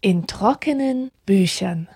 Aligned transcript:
In 0.00 0.26
trockenen 0.26 1.10
Büchern. 1.26 1.88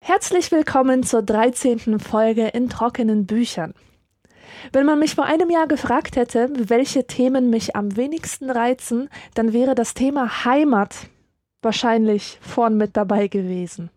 Herzlich 0.00 0.50
willkommen 0.52 1.02
zur 1.02 1.22
13. 1.22 1.98
Folge 2.00 2.48
in 2.48 2.68
trockenen 2.68 3.26
Büchern. 3.26 3.74
Wenn 4.72 4.84
man 4.84 4.98
mich 4.98 5.14
vor 5.14 5.24
einem 5.24 5.50
Jahr 5.50 5.66
gefragt 5.66 6.16
hätte, 6.16 6.50
welche 6.68 7.06
Themen 7.06 7.50
mich 7.50 7.76
am 7.76 7.96
wenigsten 7.96 8.50
reizen, 8.50 9.08
dann 9.34 9.52
wäre 9.52 9.74
das 9.74 9.94
Thema 9.94 10.44
Heimat 10.44 11.08
wahrscheinlich 11.62 12.38
vorn 12.40 12.76
mit 12.76 12.96
dabei 12.96 13.28
gewesen. 13.28 13.90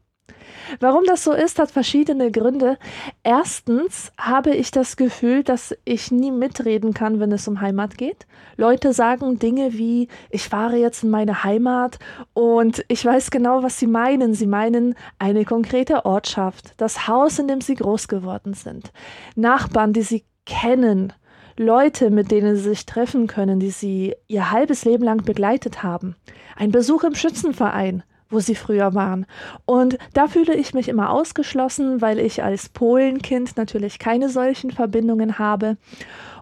Warum 0.79 1.03
das 1.05 1.23
so 1.23 1.34
ist, 1.34 1.59
hat 1.59 1.71
verschiedene 1.71 2.31
Gründe. 2.31 2.77
Erstens 3.23 4.11
habe 4.17 4.51
ich 4.51 4.71
das 4.71 4.97
Gefühl, 4.97 5.43
dass 5.43 5.75
ich 5.85 6.11
nie 6.11 6.31
mitreden 6.31 6.93
kann, 6.93 7.20
wenn 7.20 7.31
es 7.31 7.48
um 7.48 7.61
Heimat 7.61 7.98
geht. 7.98 8.27
Leute 8.55 8.93
sagen 8.93 9.39
Dinge 9.39 9.73
wie, 9.73 10.07
ich 10.29 10.48
fahre 10.48 10.77
jetzt 10.77 11.03
in 11.03 11.09
meine 11.09 11.43
Heimat 11.43 11.98
und 12.34 12.85
ich 12.87 13.03
weiß 13.03 13.31
genau, 13.31 13.63
was 13.63 13.79
sie 13.79 13.87
meinen. 13.87 14.34
Sie 14.34 14.48
meinen 14.48 14.95
eine 15.17 15.45
konkrete 15.45 16.05
Ortschaft, 16.05 16.73
das 16.77 17.07
Haus, 17.07 17.39
in 17.39 17.48
dem 17.48 17.62
sie 17.62 17.76
groß 17.76 18.07
geworden 18.07 18.53
sind, 18.53 18.91
Nachbarn, 19.35 19.93
die 19.93 20.03
sie 20.03 20.23
kennen, 20.45 21.13
Leute, 21.57 22.09
mit 22.09 22.31
denen 22.31 22.55
sie 22.55 22.70
sich 22.70 22.85
treffen 22.85 23.27
können, 23.27 23.59
die 23.59 23.70
sie 23.70 24.15
ihr 24.27 24.49
halbes 24.49 24.85
Leben 24.85 25.03
lang 25.03 25.23
begleitet 25.23 25.84
haben, 25.84 26.15
ein 26.59 26.72
Besuch 26.72 27.04
im 27.04 27.16
Schützenverein, 27.16 28.04
wo 28.30 28.40
sie 28.40 28.54
früher 28.54 28.94
waren. 28.94 29.26
Und 29.66 29.98
da 30.13 30.27
fühle 30.27 30.54
ich 30.54 30.73
mich 30.73 30.90
immer 30.90 31.09
ausgeschlossen, 31.09 32.01
weil 32.01 32.20
ich 32.20 32.43
als 32.43 32.70
Polenkind 32.70 33.57
natürlich 33.57 33.98
keine 33.98 34.29
solchen 34.29 34.70
Verbindungen 34.70 35.40
habe. 35.40 35.77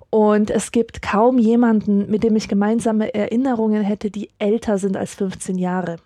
Und 0.09 0.49
es 0.49 0.71
gibt 0.71 1.01
kaum 1.01 1.37
jemanden, 1.37 2.09
mit 2.09 2.23
dem 2.23 2.35
ich 2.35 2.47
gemeinsame 2.47 3.13
Erinnerungen 3.13 3.83
hätte, 3.83 4.09
die 4.09 4.29
älter 4.39 4.77
sind 4.77 4.97
als 4.97 5.15
15 5.15 5.57
Jahre. 5.57 5.97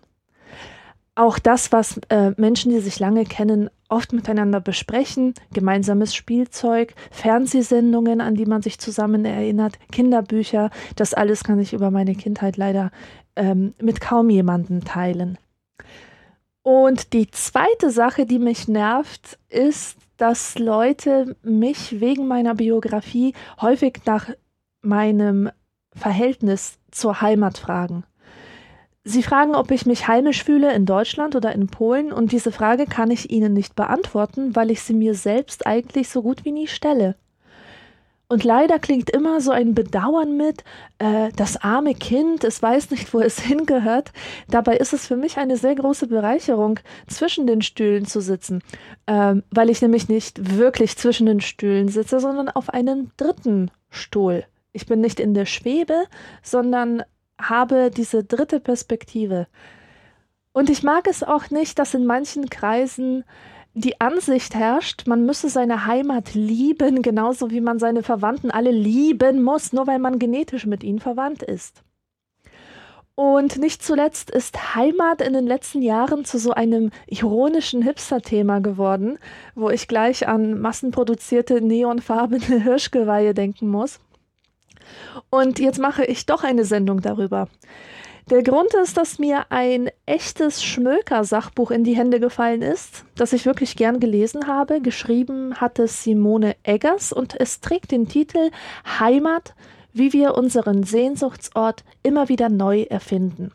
Auch 1.14 1.40
das, 1.40 1.72
was 1.72 2.00
äh, 2.09 2.31
Menschen, 2.38 2.72
die 2.72 2.80
sich 2.80 3.00
lange 3.00 3.25
kennen, 3.25 3.70
oft 3.90 4.14
miteinander 4.14 4.62
besprechen, 4.62 5.34
gemeinsames 5.53 6.16
Spielzeug, 6.16 6.96
Fernsehsendungen, 7.12 8.22
an 8.22 8.36
die 8.36 8.46
man 8.46 8.62
sich 8.62 8.80
zusammen 8.80 9.25
erinnert, 9.25 9.78
Kinderbücher, 9.92 10.70
das 10.96 11.14
alles 11.14 11.44
kann 11.44 11.59
ich 11.59 11.73
über 11.73 11.92
meine 11.92 12.16
Kindheit 12.16 12.56
leider 12.56 12.92
ähm, 13.42 13.73
mit 13.81 14.00
kaum 14.00 14.30
jemandem 14.30 14.86
teilen. 14.86 15.38
Und 16.61 17.14
die 17.14 17.30
zweite 17.31 17.89
Sache, 17.89 18.28
die 18.28 18.38
mich 18.38 18.67
nervt, 18.67 19.39
ist, 19.50 19.97
dass 20.17 20.59
Leute 20.59 21.36
mich 21.42 22.00
wegen 22.00 22.28
meiner 22.28 22.53
Biografie 22.53 23.34
häufig 23.59 24.02
nach 24.06 24.30
meinem 24.81 25.50
Verhältnis 25.95 26.78
zur 26.92 27.22
Heimat 27.22 27.58
fragen. 27.58 28.03
Sie 29.03 29.23
fragen, 29.23 29.56
ob 29.56 29.72
ich 29.72 29.88
mich 29.88 30.08
heimisch 30.08 30.44
fühle 30.44 30.72
in 30.75 30.86
Deutschland 30.86 31.36
oder 31.36 31.52
in 31.53 31.66
Polen, 31.66 32.14
und 32.14 32.31
diese 32.31 32.52
Frage 32.52 32.86
kann 32.86 33.09
ich 33.09 33.31
Ihnen 33.31 33.53
nicht 33.53 33.75
beantworten, 33.75 34.56
weil 34.56 34.69
ich 34.69 34.84
sie 34.84 34.94
mir 34.94 35.16
selbst 35.16 35.66
eigentlich 35.66 36.09
so 36.09 36.22
gut 36.22 36.45
wie 36.45 36.52
nie 36.52 36.67
stelle. 36.67 37.16
Und 38.32 38.46
leider 38.46 38.80
klingt 38.80 39.10
immer 39.10 39.42
so 39.42 39.52
ein 39.52 39.76
Bedauern 39.76 40.38
mit, 40.38 40.64
äh, 41.00 41.34
das 41.36 41.62
arme 41.62 41.94
Kind, 41.94 42.46
es 42.46 42.62
weiß 42.62 42.90
nicht, 42.92 43.14
wo 43.14 43.20
es 43.20 43.40
hingehört. 43.42 44.14
Dabei 44.48 44.78
ist 44.78 44.94
es 44.94 45.06
für 45.06 45.18
mich 45.18 45.36
eine 45.38 45.58
sehr 45.58 45.76
große 45.76 46.08
Bereicherung, 46.08 46.80
zwischen 47.09 47.46
den 47.46 47.62
Stühlen 47.62 48.06
zu 48.06 48.22
sitzen, 48.22 48.64
ähm, 49.06 49.44
weil 49.52 49.70
ich 49.70 49.82
nämlich 49.82 50.08
nicht 50.08 50.58
wirklich 50.58 50.96
zwischen 50.96 51.26
den 51.26 51.42
Stühlen 51.42 51.90
sitze, 51.90 52.22
sondern 52.22 52.48
auf 52.48 52.70
einem 52.70 53.12
dritten 53.18 53.70
Stuhl. 53.90 54.46
Ich 54.72 54.86
bin 54.86 55.02
nicht 55.02 55.20
in 55.20 55.34
der 55.34 55.46
Schwebe, 55.46 56.06
sondern 56.41 57.03
habe 57.38 57.91
diese 57.91 58.24
dritte 58.24 58.62
Perspektive. 58.62 59.47
Und 60.53 60.70
ich 60.70 60.84
mag 60.84 61.06
es 61.09 61.22
auch 61.22 61.50
nicht, 61.50 61.78
dass 61.80 61.94
in 61.94 62.06
manchen 62.06 62.50
Kreisen 62.50 63.25
die 63.74 64.02
Ansicht 64.02 64.54
herrscht, 64.54 65.08
man 65.08 65.26
müsse 65.26 65.50
seine 65.50 65.86
Heimat 65.86 66.34
lieben, 66.34 67.02
genauso 67.02 67.52
wie 67.52 67.62
man 67.62 67.80
seine 67.80 68.04
Verwandten 68.04 68.52
alle 68.52 68.72
lieben 68.72 69.44
muss, 69.44 69.72
nur 69.72 69.88
weil 69.88 70.00
man 70.00 70.20
genetisch 70.20 70.66
mit 70.66 70.84
ihnen 70.84 71.00
verwandt 71.00 71.42
ist. 71.42 71.84
Und 73.16 73.58
nicht 73.58 73.84
zuletzt 73.84 74.32
ist 74.32 74.76
Heimat 74.76 75.22
in 75.22 75.34
den 75.34 75.46
letzten 75.46 75.82
Jahren 75.82 76.26
zu 76.26 76.40
so 76.40 76.52
einem 76.52 76.92
ironischen 77.08 77.82
Hipster-Thema 77.82 78.59
geworden, 78.59 79.20
wo 79.54 79.70
ich 79.70 79.88
gleich 79.88 80.28
an 80.28 80.59
massenproduzierte 80.59 81.62
neonfarbene 81.62 82.59
Hirschgeweihe 82.64 83.34
denken 83.34 83.70
muss. 83.70 84.00
Und 85.30 85.59
jetzt 85.59 85.80
mache 85.80 86.03
ich 86.06 86.26
doch 86.26 86.44
eine 86.44 86.66
Sendung 86.66 87.02
darüber. 87.02 87.48
Der 88.31 88.44
Grund 88.44 88.74
ist, 88.75 88.96
dass 88.96 89.19
mir 89.19 89.47
ein 89.50 89.90
echtes 90.06 90.64
Schmöker-Sachbuch 90.64 91.69
in 91.69 91.84
die 91.84 91.97
Hände 91.97 92.22
gefallen 92.22 92.62
ist, 92.62 93.03
das 93.16 93.34
ich 93.34 93.46
wirklich 93.46 93.75
gern 93.75 94.00
gelesen 94.00 94.47
habe. 94.47 94.80
Geschrieben 94.80 95.56
hatte 95.56 95.86
Simone 95.90 96.56
Eggers 96.64 97.12
und 97.12 97.38
es 97.38 97.59
trägt 97.59 97.91
den 97.91 98.08
Titel 98.08 98.52
Heimat, 99.02 99.53
wie 99.91 100.14
wir 100.14 100.36
unseren 100.36 100.84
Sehnsuchtsort 100.84 101.84
immer 102.03 102.30
wieder 102.30 102.47
neu 102.47 102.84
erfinden. 102.84 103.52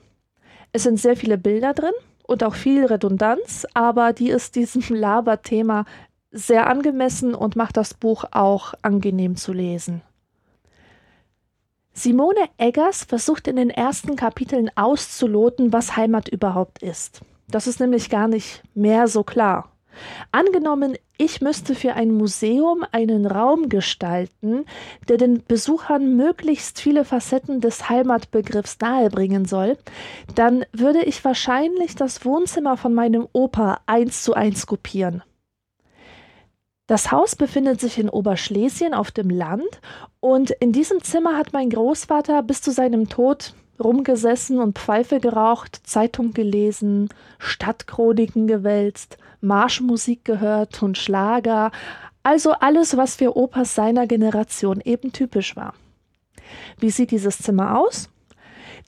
Es 0.72 0.82
sind 0.82 1.00
sehr 1.00 1.16
viele 1.16 1.38
Bilder 1.38 1.72
drin 1.72 1.94
und 2.25 2.44
auch 2.44 2.54
viel 2.54 2.84
Redundanz, 2.84 3.66
aber 3.72 4.12
die 4.12 4.28
ist 4.28 4.56
diesem 4.56 4.82
Laberthema 4.94 5.86
sehr 6.32 6.66
angemessen 6.66 7.34
und 7.34 7.56
macht 7.56 7.78
das 7.78 7.94
Buch 7.94 8.25
auch 8.31 8.75
angenehm 8.82 9.36
zu 9.36 9.54
lesen. 9.54 10.03
Simone 11.98 12.50
Eggers 12.58 13.04
versucht 13.04 13.48
in 13.48 13.56
den 13.56 13.70
ersten 13.70 14.16
Kapiteln 14.16 14.70
auszuloten, 14.74 15.72
was 15.72 15.96
Heimat 15.96 16.28
überhaupt 16.28 16.82
ist. 16.82 17.22
Das 17.48 17.66
ist 17.66 17.80
nämlich 17.80 18.10
gar 18.10 18.28
nicht 18.28 18.62
mehr 18.74 19.08
so 19.08 19.24
klar. 19.24 19.72
Angenommen, 20.30 20.96
ich 21.16 21.40
müsste 21.40 21.74
für 21.74 21.94
ein 21.94 22.12
Museum 22.12 22.84
einen 22.92 23.24
Raum 23.24 23.70
gestalten, 23.70 24.66
der 25.08 25.16
den 25.16 25.42
Besuchern 25.48 26.16
möglichst 26.16 26.82
viele 26.82 27.06
Facetten 27.06 27.62
des 27.62 27.88
Heimatbegriffs 27.88 28.76
nahebringen 28.78 29.46
soll, 29.46 29.78
dann 30.34 30.66
würde 30.74 31.02
ich 31.02 31.24
wahrscheinlich 31.24 31.94
das 31.94 32.26
Wohnzimmer 32.26 32.76
von 32.76 32.92
meinem 32.92 33.26
Opa 33.32 33.80
eins 33.86 34.22
zu 34.22 34.34
eins 34.34 34.66
kopieren. 34.66 35.22
Das 36.86 37.10
Haus 37.10 37.34
befindet 37.34 37.80
sich 37.80 37.98
in 37.98 38.08
Oberschlesien 38.08 38.94
auf 38.94 39.10
dem 39.10 39.28
Land 39.28 39.80
und 40.20 40.50
in 40.50 40.72
diesem 40.72 41.02
Zimmer 41.02 41.36
hat 41.36 41.52
mein 41.52 41.70
Großvater 41.70 42.42
bis 42.42 42.62
zu 42.62 42.70
seinem 42.70 43.08
Tod 43.08 43.54
rumgesessen 43.82 44.60
und 44.60 44.78
Pfeife 44.78 45.19
geraucht, 45.19 45.80
Zeitung 45.84 46.32
gelesen, 46.32 47.08
Stadtchroniken 47.38 48.47
gewälzt, 48.47 49.19
Marschmusik 49.41 50.24
gehört 50.24 50.82
und 50.82 50.97
Schlager, 50.97 51.72
also 52.22 52.52
alles, 52.52 52.97
was 52.97 53.16
für 53.16 53.36
Opas 53.36 53.74
seiner 53.74 54.06
Generation 54.06 54.80
eben 54.80 55.12
typisch 55.12 55.56
war. 55.56 55.74
Wie 56.78 56.91
sieht 56.91 57.10
dieses 57.10 57.38
Zimmer 57.38 57.78
aus? 57.78 58.08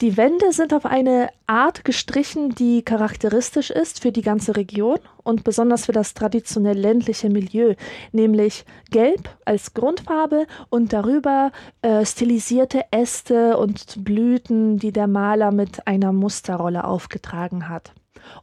Die 0.01 0.17
Wände 0.17 0.53
sind 0.53 0.73
auf 0.75 0.87
eine 0.87 1.29
Art 1.49 1.85
gestrichen, 1.85 2.55
die 2.55 2.83
charakteristisch 2.83 3.71
ist 3.71 4.01
für 4.01 4.13
die 4.13 4.23
ganze 4.23 4.55
Region 4.55 5.01
und 5.25 5.43
besonders 5.43 5.87
für 5.87 5.93
das 5.93 6.15
traditionell 6.15 6.79
ländliche 6.79 7.29
Milieu, 7.29 7.75
nämlich 8.13 8.65
gelb 8.93 9.29
als 9.45 9.75
Grundfarbe 9.75 10.47
und 10.71 10.93
darüber 10.93 11.51
äh, 11.83 12.07
stilisierte 12.07 12.83
Äste 12.93 13.59
und 13.59 14.05
Blüten, 14.05 14.77
die 14.77 14.93
der 14.93 15.09
Maler 15.09 15.51
mit 15.51 15.85
einer 15.89 16.13
Musterrolle 16.13 16.85
aufgetragen 16.85 17.69
hat. 17.69 17.93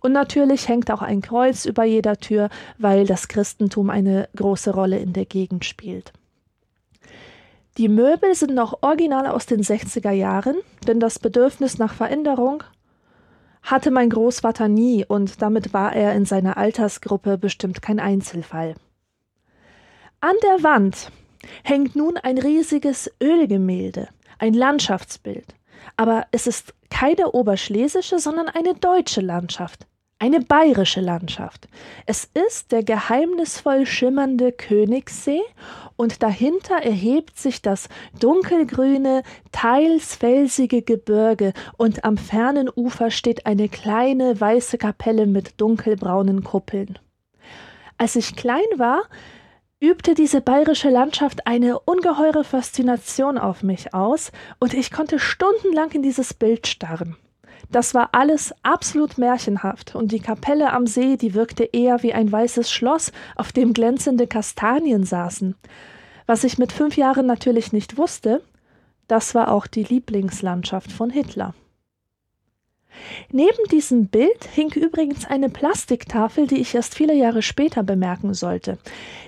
Und 0.01 0.11
natürlich 0.11 0.67
hängt 0.67 0.91
auch 0.91 1.01
ein 1.01 1.21
Kreuz 1.21 1.63
über 1.63 1.85
jeder 1.85 2.17
Tür, 2.17 2.49
weil 2.79 3.05
das 3.05 3.29
Christentum 3.29 3.89
eine 3.89 4.27
große 4.35 4.73
Rolle 4.73 4.99
in 4.99 5.13
der 5.13 5.25
Gegend 5.25 5.63
spielt. 5.63 6.11
Die 7.77 7.89
Möbel 7.89 8.35
sind 8.35 8.55
noch 8.55 8.83
original 8.83 9.27
aus 9.27 9.45
den 9.45 9.61
60er 9.61 10.11
Jahren, 10.11 10.55
denn 10.87 11.01
das 11.01 11.19
Bedürfnis 11.19 11.77
nach 11.77 11.93
Veränderung 11.93 12.63
hatte 13.63 13.91
mein 13.91 14.09
Großvater 14.09 14.69
nie 14.69 15.03
und 15.05 15.41
damit 15.41 15.73
war 15.73 15.93
er 15.93 16.13
in 16.13 16.25
seiner 16.25 16.55
Altersgruppe 16.55 17.37
bestimmt 17.37 17.81
kein 17.81 17.99
Einzelfall. 17.99 18.75
An 20.21 20.35
der 20.43 20.63
Wand 20.63 21.11
hängt 21.63 21.95
nun 21.95 22.17
ein 22.17 22.37
riesiges 22.37 23.11
Ölgemälde, 23.21 24.07
ein 24.39 24.53
Landschaftsbild. 24.53 25.55
Aber 25.97 26.25
es 26.31 26.47
ist 26.47 26.73
keine 26.89 27.31
oberschlesische, 27.31 28.19
sondern 28.19 28.47
eine 28.47 28.73
deutsche 28.75 29.21
Landschaft. 29.21 29.85
Eine 30.19 30.39
bayerische 30.39 31.01
Landschaft. 31.01 31.67
Es 32.05 32.29
ist 32.47 32.71
der 32.71 32.83
geheimnisvoll 32.83 33.85
schimmernde 33.85 34.51
Königssee 34.51 35.41
und 35.97 36.23
dahinter 36.23 36.77
erhebt 36.77 37.37
sich 37.37 37.61
das 37.61 37.89
dunkelgrüne, 38.19 39.23
teils 39.51 40.15
felsige 40.15 40.81
Gebirge 40.81 41.53
und 41.77 42.05
am 42.05 42.17
fernen 42.17 42.69
Ufer 42.73 43.11
steht 43.11 43.45
eine 43.45 43.67
kleine 43.69 44.39
weiße 44.39 44.77
Kapelle 44.77 45.25
mit 45.25 45.59
dunkelbraunen 45.59 46.43
Kuppeln. 46.43 46.97
Als 47.97 48.15
ich 48.15 48.35
klein 48.35 48.63
war, 48.77 49.03
übte 49.81 50.13
diese 50.13 50.41
bayerische 50.41 50.89
Landschaft 50.89 51.45
eine 51.45 51.79
ungeheure 51.79 52.43
Faszination 52.43 53.37
auf 53.37 53.63
mich 53.63 53.93
aus 53.93 54.31
und 54.59 54.73
ich 54.73 54.91
konnte 54.91 55.19
stundenlang 55.19 55.91
in 55.91 56.01
dieses 56.01 56.33
Bild 56.33 56.67
starren. 56.67 57.17
Das 57.71 57.93
war 57.93 58.09
alles 58.13 58.53
absolut 58.63 59.17
märchenhaft, 59.17 59.95
und 59.95 60.11
die 60.11 60.19
Kapelle 60.19 60.71
am 60.71 60.87
See, 60.87 61.17
die 61.17 61.33
wirkte 61.33 61.63
eher 61.63 62.03
wie 62.03 62.13
ein 62.13 62.31
weißes 62.31 62.71
Schloss, 62.71 63.11
auf 63.35 63.51
dem 63.51 63.73
glänzende 63.73 64.27
Kastanien 64.27 65.03
saßen. 65.03 65.55
Was 66.25 66.43
ich 66.43 66.57
mit 66.57 66.71
fünf 66.71 66.97
Jahren 66.97 67.25
natürlich 67.25 67.73
nicht 67.73 67.97
wusste, 67.97 68.41
das 69.07 69.35
war 69.35 69.51
auch 69.51 69.67
die 69.67 69.83
Lieblingslandschaft 69.83 70.91
von 70.91 71.09
Hitler. 71.09 71.53
Neben 73.29 73.67
diesem 73.71 74.07
Bild 74.07 74.45
hing 74.53 74.71
übrigens 74.73 75.25
eine 75.25 75.49
Plastiktafel, 75.49 76.47
die 76.47 76.61
ich 76.61 76.73
erst 76.73 76.95
viele 76.95 77.13
Jahre 77.13 77.41
später 77.41 77.83
bemerken 77.83 78.33
sollte. 78.33 78.77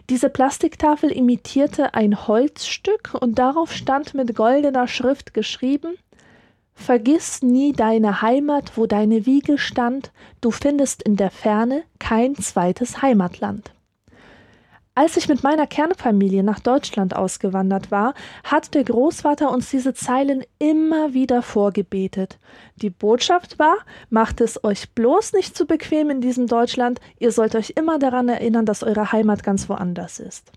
Diese 0.10 0.30
Plastiktafel 0.30 1.12
imitierte 1.12 1.94
ein 1.94 2.28
Holzstück 2.28 3.14
und 3.20 3.38
darauf 3.38 3.74
stand 3.74 4.14
mit 4.14 4.36
goldener 4.36 4.88
Schrift 4.88 5.34
geschrieben 5.34 5.98
Vergiss 6.78 7.42
nie 7.42 7.74
deine 7.74 8.22
Heimat, 8.22 8.78
wo 8.78 8.86
deine 8.86 9.26
Wiege 9.26 9.58
stand, 9.58 10.14
du 10.40 10.52
findest 10.52 11.02
in 11.02 11.18
der 11.18 11.32
Ferne 11.32 11.84
kein 12.00 12.36
zweites 12.36 13.02
Heimatland. 13.02 13.74
Als 14.94 15.18
ich 15.18 15.28
mit 15.28 15.44
meiner 15.44 15.68
Kernfamilie 15.68 16.44
nach 16.44 16.60
Deutschland 16.60 17.16
ausgewandert 17.16 17.92
war, 17.92 18.14
hat 18.44 18.74
der 18.74 18.84
Großvater 18.84 19.52
uns 19.52 19.70
diese 19.70 19.96
Zeilen 19.96 20.44
immer 20.60 21.14
wieder 21.14 21.42
vorgebetet. 21.42 22.40
Die 22.78 22.92
Botschaft 22.92 23.60
war, 23.60 23.78
macht 24.10 24.40
es 24.40 24.64
euch 24.64 24.92
bloß 24.92 25.34
nicht 25.34 25.58
zu 25.58 25.66
bequem 25.66 26.10
in 26.10 26.22
diesem 26.22 26.48
Deutschland, 26.48 27.02
ihr 27.20 27.32
sollt 27.32 27.56
euch 27.56 27.74
immer 27.76 28.00
daran 28.00 28.30
erinnern, 28.30 28.66
dass 28.66 28.84
eure 28.84 29.12
Heimat 29.12 29.44
ganz 29.44 29.68
woanders 29.68 30.20
ist. 30.20 30.52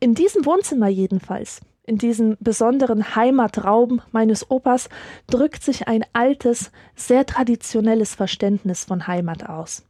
In 0.00 0.14
diesem 0.14 0.44
Wohnzimmer 0.44 0.88
jedenfalls 0.88 1.60
in 1.86 1.98
diesem 1.98 2.36
besonderen 2.40 3.14
Heimatraum 3.14 4.00
meines 4.10 4.50
Opas 4.50 4.88
drückt 5.26 5.62
sich 5.62 5.86
ein 5.86 6.04
altes, 6.14 6.72
sehr 6.96 7.26
traditionelles 7.26 8.14
Verständnis 8.14 8.84
von 8.84 9.06
Heimat 9.06 9.48
aus. 9.48 9.84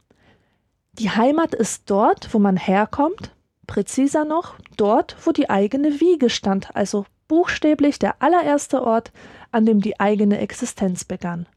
Die 0.93 1.09
Heimat 1.09 1.53
ist 1.53 1.89
dort, 1.89 2.33
wo 2.33 2.39
man 2.39 2.57
herkommt, 2.57 3.33
präziser 3.65 4.25
noch, 4.25 4.55
dort, 4.77 5.15
wo 5.23 5.31
die 5.31 5.49
eigene 5.49 5.99
Wiege 5.99 6.29
stand, 6.29 6.75
also 6.75 7.05
buchstäblich 7.27 7.97
der 7.97 8.21
allererste 8.21 8.83
Ort, 8.83 9.11
an 9.51 9.65
dem 9.65 9.81
die 9.81 9.99
eigene 9.99 10.39
Existenz 10.39 11.05
begann. 11.05 11.47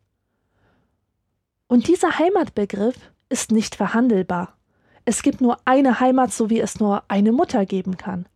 Und 1.67 1.88
dieser 1.88 2.19
Heimatbegriff 2.19 2.96
ist 3.29 3.52
nicht 3.52 3.75
verhandelbar. 3.75 4.56
Es 5.05 5.23
gibt 5.23 5.41
nur 5.41 5.58
eine 5.64 6.00
Heimat, 6.00 6.32
so 6.32 6.49
wie 6.49 6.61
es 6.61 6.81
nur 6.81 7.02
eine 7.08 7.32
Mutter 7.32 7.67
geben 7.67 7.96
kann. 7.96 8.26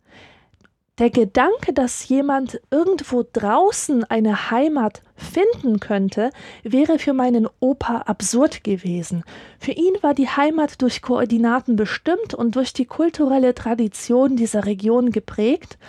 Der 0.99 1.09
Gedanke, 1.09 1.73
dass 1.73 2.07
jemand 2.07 2.61
irgendwo 2.69 3.23
draußen 3.23 4.03
eine 4.03 4.51
Heimat 4.51 5.01
finden 5.15 5.79
könnte, 5.79 6.29
wäre 6.61 6.99
für 6.99 7.13
meinen 7.13 7.47
Opa 7.59 8.01
absurd 8.01 8.63
gewesen. 8.63 9.23
Für 9.57 9.71
ihn 9.71 9.95
war 10.01 10.13
die 10.13 10.27
Heimat 10.27 10.83
durch 10.83 11.01
Koordinaten 11.01 11.75
bestimmt 11.75 12.35
und 12.35 12.55
durch 12.55 12.73
die 12.73 12.85
kulturelle 12.85 13.55
Tradition 13.55 14.35
dieser 14.35 14.65
Region 14.65 15.11
geprägt, 15.11 15.79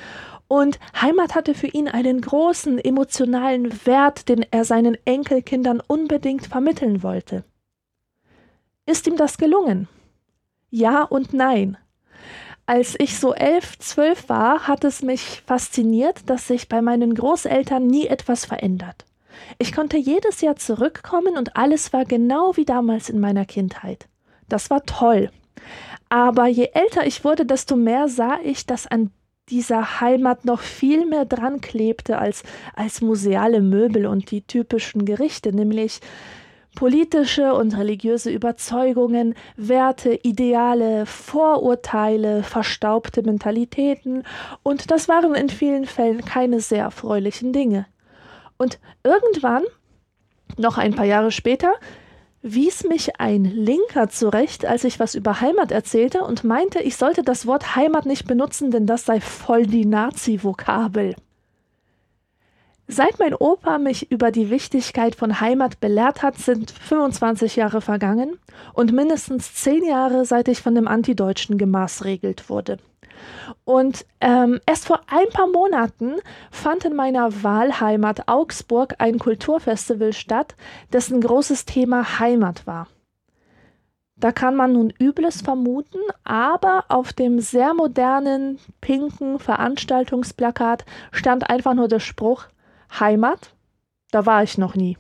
und 0.47 0.79
Heimat 1.01 1.35
hatte 1.35 1.55
für 1.55 1.67
ihn 1.67 1.89
einen 1.89 2.21
großen 2.21 2.79
emotionalen 2.79 3.87
Wert, 3.87 4.29
den 4.29 4.45
er 4.51 4.65
seinen 4.65 4.97
Enkelkindern 5.05 5.83
unbedingt 5.87 6.47
vermitteln 6.47 7.03
wollte. 7.03 7.45
Ist 8.87 9.07
ihm 9.07 9.17
das 9.17 9.39
gelungen? 9.39 9.89
Ja 10.71 11.03
und 11.03 11.33
nein. 11.33 11.79
Als 12.67 12.95
ich 12.99 13.19
so 13.19 13.35
elf, 13.35 13.79
zwölf 13.79 14.29
war, 14.31 14.67
hat 14.67 14.85
es 14.85 15.03
mich 15.03 15.43
fasziniert, 15.47 16.31
dass 16.31 16.49
sich 16.49 16.69
bei 16.69 16.81
meinen 16.81 17.15
Großeltern 17.15 17.87
nie 17.87 18.07
etwas 18.07 18.47
verändert. 18.47 19.05
Ich 19.59 19.73
konnte 19.73 19.99
jedes 19.99 20.41
Jahr 20.41 20.57
zurückkommen 20.57 21.37
und 21.37 21.57
alles 21.57 21.93
war 21.93 22.07
genau 22.07 22.57
wie 22.57 22.65
damals 22.65 23.11
in 23.11 23.21
meiner 23.21 23.45
Kindheit. 23.45 24.09
Das 24.49 24.71
war 24.71 24.83
toll. 24.85 25.31
Aber 26.09 26.47
je 26.47 26.71
älter 26.73 27.07
ich 27.07 27.25
wurde, 27.25 27.45
desto 27.45 27.77
mehr 27.77 28.09
sah 28.09 28.39
ich, 28.43 28.67
dass 28.67 28.87
an 28.87 29.11
dieser 29.51 30.01
Heimat 30.01 30.47
noch 30.47 30.61
viel 30.61 31.05
mehr 31.05 31.27
dran 31.27 31.61
klebte 31.61 32.19
als, 32.19 32.45
als 32.75 33.03
museale 33.03 33.61
Möbel 33.61 34.07
und 34.07 34.31
die 34.31 34.43
typischen 34.43 35.05
Gerichte, 35.05 35.55
nämlich 35.55 36.01
Politische 36.75 37.55
und 37.55 37.77
religiöse 37.77 38.31
Überzeugungen, 38.31 39.35
Werte, 39.57 40.19
Ideale, 40.23 41.07
Vorurteile, 41.07 42.43
verstaubte 42.43 43.23
Mentalitäten, 43.23 44.25
und 44.63 44.91
das 44.91 45.09
waren 45.09 45.35
in 45.35 45.49
vielen 45.49 45.87
Fällen 45.87 46.25
keine 46.25 46.61
sehr 46.61 46.85
erfreulichen 46.85 47.53
Dinge. 47.53 47.87
Und 48.57 48.79
irgendwann, 49.03 49.63
noch 50.57 50.79
ein 50.79 50.95
paar 50.95 51.07
Jahre 51.07 51.31
später, 51.31 51.75
wies 52.43 52.85
mich 52.85 53.21
ein 53.21 53.45
Linker 53.45 54.11
zurecht, 54.11 54.67
als 54.67 54.85
ich 54.85 55.01
was 55.01 55.15
über 55.15 55.41
Heimat 55.41 55.73
erzählte 55.73 56.23
und 56.23 56.45
meinte, 56.45 56.81
ich 56.81 56.97
sollte 56.97 57.23
das 57.23 57.47
Wort 57.47 57.75
Heimat 57.75 58.05
nicht 58.05 58.27
benutzen, 58.27 58.71
denn 58.71 58.87
das 58.87 59.07
sei 59.07 59.21
voll 59.21 59.67
die 59.67 59.87
Nazi-Vokabel. 59.87 61.15
Seit 62.87 63.19
mein 63.19 63.35
Opa 63.35 63.79
mich 63.79 64.11
über 64.11 64.31
die 64.31 64.51
Wichtigkeit 64.51 65.15
von 65.15 65.41
Heimat 65.41 65.81
belehrt 65.81 66.23
hat, 66.23 66.37
sind 66.37 66.71
25 66.71 67.57
Jahre 67.57 67.81
vergangen 67.81 68.39
und 68.75 68.93
mindestens 68.93 69.55
10 69.55 69.85
Jahre, 69.85 70.27
seit 70.27 70.49
ich 70.49 70.61
von 70.61 70.75
dem 70.75 70.87
Antideutschen 70.87 71.57
gemaßregelt 71.57 72.51
wurde. 72.51 72.79
Und 73.65 74.05
ähm, 74.21 74.61
erst 74.67 74.87
vor 74.87 75.01
ein 75.07 75.29
paar 75.33 75.47
Monaten 75.47 76.17
fand 76.51 76.85
in 76.85 76.95
meiner 76.95 77.43
Wahlheimat 77.43 78.29
Augsburg 78.29 78.97
ein 78.99 79.19
Kulturfestival 79.19 80.13
statt, 80.13 80.55
dessen 80.93 81.23
großes 81.23 81.65
Thema 81.65 82.19
Heimat 82.19 82.67
war. 82.67 82.89
Da 84.17 84.31
kann 84.31 84.55
man 84.55 84.75
nun 84.75 84.93
Übles 85.01 85.41
vermuten, 85.41 86.01
aber 86.23 86.85
auf 86.89 87.13
dem 87.13 87.41
sehr 87.41 87.73
modernen, 87.73 88.59
pinken 88.81 89.39
Veranstaltungsplakat 89.39 90.85
stand 91.11 91.49
einfach 91.51 91.75
nur 91.75 91.89
der 91.89 92.01
Spruch 92.01 92.47
Heimat, 93.01 93.55
da 94.11 94.27
war 94.27 94.43
ich 94.43 94.59
noch 94.59 94.75
nie. 94.75 94.97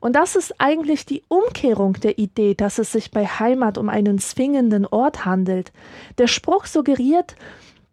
Und 0.00 0.14
das 0.14 0.36
ist 0.36 0.60
eigentlich 0.60 1.06
die 1.06 1.24
Umkehrung 1.28 1.94
der 1.94 2.18
Idee, 2.18 2.54
dass 2.54 2.78
es 2.78 2.92
sich 2.92 3.10
bei 3.10 3.26
Heimat 3.26 3.78
um 3.78 3.88
einen 3.88 4.18
zwingenden 4.18 4.86
Ort 4.86 5.24
handelt. 5.24 5.72
Der 6.18 6.28
Spruch 6.28 6.66
suggeriert 6.66 7.34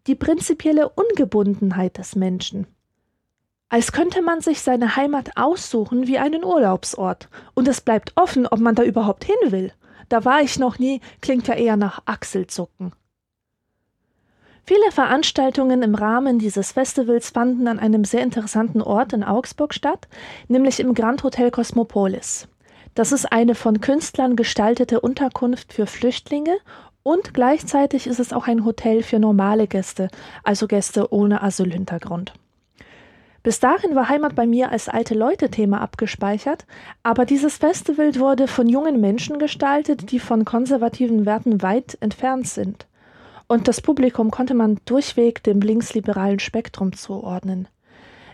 die 0.08 0.16
prinzipielle 0.16 0.90
Ungebundenheit 0.90 1.98
des 1.98 2.16
Menschen. 2.16 2.68
Als 3.70 3.92
könnte 3.92 4.22
man 4.22 4.42
sich 4.42 4.62
seine 4.62 4.96
Heimat 4.96 5.36
aussuchen 5.36 6.06
wie 6.06 6.20
einen 6.20 6.44
Urlaubsort, 6.44 7.30
und 7.56 7.68
es 7.68 7.82
bleibt 7.82 8.14
offen, 8.16 8.46
ob 8.46 8.60
man 8.60 8.76
da 8.76 8.84
überhaupt 8.84 9.26
hin 9.26 9.52
will. 9.52 9.74
Da 10.08 10.24
war 10.24 10.42
ich 10.42 10.60
noch 10.60 10.78
nie, 10.78 11.02
klingt 11.22 11.48
ja 11.48 11.56
eher 11.56 11.76
nach 11.76 12.04
Achselzucken. 12.06 12.92
Viele 14.68 14.92
Veranstaltungen 14.92 15.84
im 15.84 15.94
Rahmen 15.94 16.40
dieses 16.40 16.72
Festivals 16.72 17.30
fanden 17.30 17.68
an 17.68 17.78
einem 17.78 18.04
sehr 18.04 18.24
interessanten 18.24 18.82
Ort 18.82 19.14
in 19.14 19.24
Augsburg 19.24 19.76
statt, 19.76 20.08
nämlich 20.48 20.80
im 20.80 20.96
Grand 20.96 21.22
Hotel 21.22 21.52
Cosmopolis. 21.52 22.48
Das 22.96 23.12
ist 23.12 23.32
eine 23.32 23.54
von 23.54 23.80
Künstlern 23.80 24.36
gestaltete 24.36 25.02
Unterkunft 25.02 25.72
für 25.72 25.86
Flüchtlinge 25.86 26.58
und 27.04 27.36
gleichzeitig 27.36 28.08
ist 28.08 28.20
es 28.20 28.34
auch 28.34 28.48
ein 28.48 28.66
Hotel 28.66 29.04
für 29.04 29.20
normale 29.20 29.68
Gäste, 29.68 30.08
also 30.44 30.66
Gäste 30.66 31.14
ohne 31.14 31.44
Asylhintergrund. 31.44 32.34
Bis 33.44 33.60
dahin 33.60 33.94
war 33.94 34.10
Heimat 34.10 34.34
bei 34.34 34.48
mir 34.48 34.72
als 34.72 34.90
alte 34.90 35.14
Leute-Thema 35.14 35.80
abgespeichert, 35.80 36.66
aber 37.04 37.26
dieses 37.26 37.58
Festival 37.58 38.16
wurde 38.16 38.48
von 38.48 38.68
jungen 38.68 39.00
Menschen 39.00 39.38
gestaltet, 39.38 40.10
die 40.10 40.20
von 40.20 40.44
konservativen 40.44 41.28
Werten 41.28 41.62
weit 41.62 42.00
entfernt 42.02 42.48
sind 42.48 42.88
und 43.48 43.68
das 43.68 43.82
Publikum 43.82 44.32
konnte 44.32 44.54
man 44.54 44.80
durchweg 44.86 45.44
dem 45.44 45.62
linksliberalen 45.62 46.40
Spektrum 46.40 46.94
zuordnen. 46.94 47.68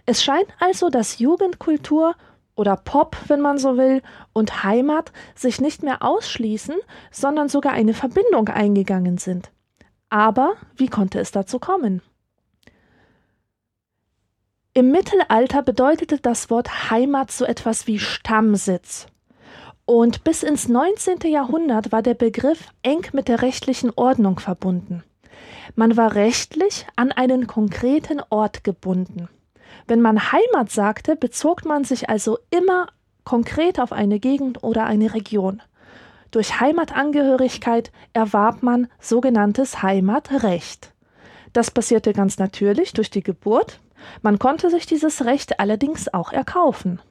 Es 0.06 0.24
scheint 0.24 0.48
also, 0.60 0.90
dass 0.90 1.20
Jugendkultur 1.20 2.16
oder 2.56 2.76
Pop, 2.76 3.18
wenn 3.28 3.42
man 3.42 3.58
so 3.58 3.78
will, 3.78 4.02
und 4.34 4.64
Heimat 4.64 5.12
sich 5.36 5.62
nicht 5.62 5.84
mehr 5.84 6.02
ausschließen, 6.02 6.76
sondern 7.12 7.50
sogar 7.50 7.74
eine 7.74 7.94
Verbindung 7.94 8.50
eingegangen 8.50 9.18
sind. 9.18 9.52
Aber 10.10 10.56
wie 10.76 10.88
konnte 10.88 11.20
es 11.20 11.32
dazu 11.32 11.60
kommen? 11.60 12.02
Im 14.74 14.92
Mittelalter 14.92 15.64
bedeutete 15.64 16.20
das 16.20 16.50
Wort 16.50 16.90
Heimat 16.90 17.32
so 17.32 17.46
etwas 17.46 17.88
wie 17.88 18.00
Stammsitz 18.00 19.08
Und 19.94 20.24
bis 20.24 20.42
ins 20.42 20.70
19. 20.70 21.18
Jahrhundert 21.30 21.92
war 21.92 22.02
der 22.02 22.14
Begriff 22.14 22.70
eng 22.82 23.06
mit 23.12 23.28
der 23.28 23.42
rechtlichen 23.42 23.92
Ordnung 23.94 24.40
verbunden. 24.40 25.04
Man 25.76 25.98
war 25.98 26.16
rechtlich 26.16 26.88
an 26.96 27.12
einen 27.12 27.46
konkreten 27.46 28.22
Ort 28.30 28.64
gebunden. 28.64 29.28
Wenn 29.88 30.00
man 30.00 30.32
Heimat 30.32 30.72
sagte, 30.72 31.18
bezog 31.18 31.66
man 31.66 31.84
sich 31.84 32.10
also 32.10 32.38
immer 32.52 32.88
konkret 33.26 33.82
auf 33.82 33.92
eine 33.92 34.22
Gegend 34.22 34.64
oder 34.64 34.86
eine 34.86 35.14
Region. 35.14 35.62
Durch 36.32 36.62
Heimatangehörigkeit 36.62 37.92
erwarb 38.14 38.64
man 38.64 38.88
sogenanntes 39.02 39.84
Heimatrecht. 39.84 40.94
Das 41.52 41.70
passierte 41.70 42.14
ganz 42.14 42.38
natürlich 42.38 42.94
durch 42.94 43.10
die 43.10 43.24
Geburt. 43.24 43.82
Man 44.22 44.40
konnte 44.40 44.70
sich 44.70 44.86
dieses 44.86 45.26
Recht 45.26 45.60
allerdings 45.60 46.14
auch 46.14 46.32
erkaufen. 46.32 47.02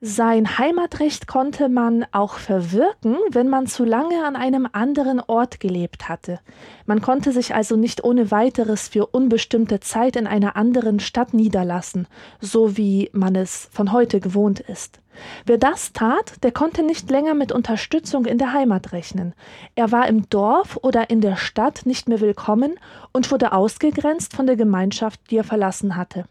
Sein 0.00 0.58
Heimatrecht 0.58 1.26
konnte 1.26 1.68
man 1.68 2.06
auch 2.12 2.34
verwirken, 2.34 3.16
wenn 3.32 3.48
man 3.48 3.66
zu 3.66 3.84
lange 3.84 4.24
an 4.24 4.36
einem 4.36 4.68
anderen 4.70 5.18
Ort 5.18 5.58
gelebt 5.58 6.08
hatte. 6.08 6.38
Man 6.86 7.02
konnte 7.02 7.32
sich 7.32 7.52
also 7.52 7.74
nicht 7.74 8.04
ohne 8.04 8.30
weiteres 8.30 8.86
für 8.86 9.06
unbestimmte 9.06 9.80
Zeit 9.80 10.14
in 10.14 10.28
einer 10.28 10.54
anderen 10.54 11.00
Stadt 11.00 11.34
niederlassen, 11.34 12.06
so 12.40 12.76
wie 12.76 13.10
man 13.12 13.34
es 13.34 13.68
von 13.72 13.90
heute 13.90 14.20
gewohnt 14.20 14.60
ist. 14.60 15.00
Wer 15.46 15.58
das 15.58 15.92
tat, 15.92 16.44
der 16.44 16.52
konnte 16.52 16.84
nicht 16.84 17.10
länger 17.10 17.34
mit 17.34 17.50
Unterstützung 17.50 18.24
in 18.24 18.38
der 18.38 18.52
Heimat 18.52 18.92
rechnen. 18.92 19.34
Er 19.74 19.90
war 19.90 20.06
im 20.06 20.30
Dorf 20.30 20.78
oder 20.80 21.10
in 21.10 21.20
der 21.20 21.34
Stadt 21.34 21.86
nicht 21.86 22.08
mehr 22.08 22.20
willkommen 22.20 22.78
und 23.12 23.32
wurde 23.32 23.50
ausgegrenzt 23.50 24.36
von 24.36 24.46
der 24.46 24.54
Gemeinschaft, 24.54 25.28
die 25.28 25.38
er 25.38 25.44
verlassen 25.44 25.96
hatte. 25.96 26.26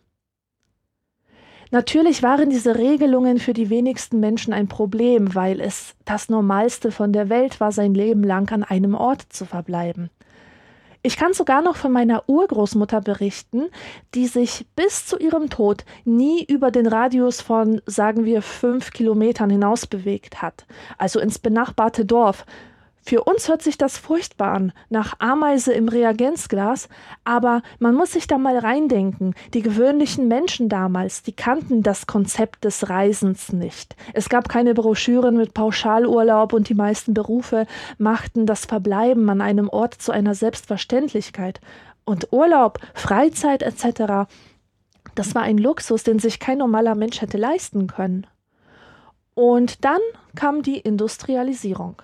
Natürlich 1.72 2.24
waren 2.24 2.50
diese 2.50 2.78
Regelungen 2.78 3.40
für 3.40 3.54
die 3.54 3.70
wenigsten 3.70 4.20
Menschen 4.20 4.54
ein 4.54 4.68
Problem, 4.68 5.36
weil 5.36 5.60
es 5.60 5.96
das 6.06 6.30
Normalste 6.30 6.92
von 6.92 7.12
der 7.12 7.30
Welt 7.30 7.60
war, 7.60 7.72
sein 7.72 7.94
Leben 7.94 8.24
lang 8.24 8.52
an 8.52 8.64
einem 8.64 8.96
Ort 8.96 9.24
zu 9.30 9.46
verbleiben. 9.46 10.10
Ich 11.04 11.16
kann 11.16 11.34
sogar 11.34 11.62
noch 11.62 11.76
von 11.76 11.92
meiner 11.92 12.28
Urgroßmutter 12.28 13.02
berichten, 13.02 13.70
die 14.14 14.28
sich 14.28 14.66
bis 14.76 15.06
zu 15.06 15.18
ihrem 15.18 15.50
Tod 15.50 15.86
nie 16.06 16.44
über 16.44 16.72
den 16.72 16.88
Radius 16.88 17.40
von, 17.42 17.82
sagen 17.86 18.26
wir, 18.26 18.42
fünf 18.42 18.92
Kilometern 18.92 19.50
hinaus 19.50 19.88
bewegt 19.88 20.42
hat, 20.42 20.66
also 20.98 21.20
ins 21.20 21.40
benachbarte 21.40 22.04
Dorf, 22.06 22.46
für 23.08 23.24
uns 23.24 23.48
hört 23.48 23.62
sich 23.62 23.78
das 23.78 23.98
furchtbar 23.98 24.52
an, 24.52 24.74
nach 24.90 25.14
Ameise 25.20 25.72
im 25.72 25.88
Reagenzglas, 25.88 26.90
aber 27.24 27.62
man 27.80 27.96
muss 27.96 28.12
sich 28.12 28.28
da 28.28 28.38
mal 28.38 28.58
reindenken. 28.58 29.34
Die 29.54 29.62
gewöhnlichen 29.62 30.28
Menschen 30.28 30.68
damals, 30.68 31.24
die 31.24 31.32
kannten 31.32 31.84
das 31.84 32.06
Konzept 32.06 32.66
des 32.66 32.90
Reisens 32.90 33.54
nicht. 33.54 33.96
Es 34.14 34.28
gab 34.28 34.50
keine 34.50 34.74
Broschüren 34.74 35.38
mit 35.38 35.54
Pauschalurlaub 35.54 36.52
und 36.52 36.68
die 36.68 36.76
meisten 36.76 37.14
Berufe 37.14 37.66
machten 37.98 38.46
das 38.46 38.66
Verbleiben 38.66 39.30
an 39.30 39.40
einem 39.40 39.70
Ort 39.70 39.94
zu 39.94 40.12
einer 40.12 40.36
Selbstverständlichkeit. 40.36 41.62
Und 42.04 42.34
Urlaub, 42.34 42.78
Freizeit 42.94 43.64
etc., 43.64 44.30
das 45.16 45.34
war 45.34 45.44
ein 45.44 45.60
Luxus, 45.60 46.04
den 46.04 46.20
sich 46.20 46.42
kein 46.42 46.58
normaler 46.58 46.96
Mensch 46.96 47.22
hätte 47.22 47.38
leisten 47.38 47.88
können. 47.88 48.28
Und 49.34 49.86
dann 49.86 50.02
kam 50.36 50.62
die 50.62 50.78
Industrialisierung. 50.78 52.02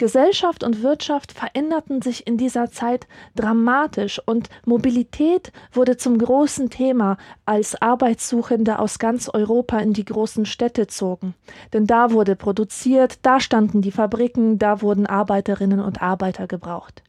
Gesellschaft 0.00 0.64
und 0.64 0.82
Wirtschaft 0.82 1.30
veränderten 1.30 2.00
sich 2.00 2.26
in 2.26 2.38
dieser 2.38 2.70
Zeit 2.70 3.06
dramatisch 3.36 4.18
und 4.24 4.48
Mobilität 4.64 5.52
wurde 5.72 5.98
zum 5.98 6.16
großen 6.16 6.70
Thema, 6.70 7.18
als 7.44 7.80
Arbeitssuchende 7.82 8.78
aus 8.78 8.98
ganz 8.98 9.28
Europa 9.28 9.78
in 9.78 9.92
die 9.92 10.06
großen 10.06 10.46
Städte 10.46 10.86
zogen. 10.86 11.34
Denn 11.74 11.86
da 11.86 12.12
wurde 12.12 12.34
produziert, 12.34 13.18
da 13.20 13.40
standen 13.40 13.82
die 13.82 13.92
Fabriken, 13.92 14.58
da 14.58 14.80
wurden 14.80 15.06
Arbeiterinnen 15.06 15.80
und 15.80 16.00
Arbeiter 16.00 16.46
gebraucht. 16.46 17.02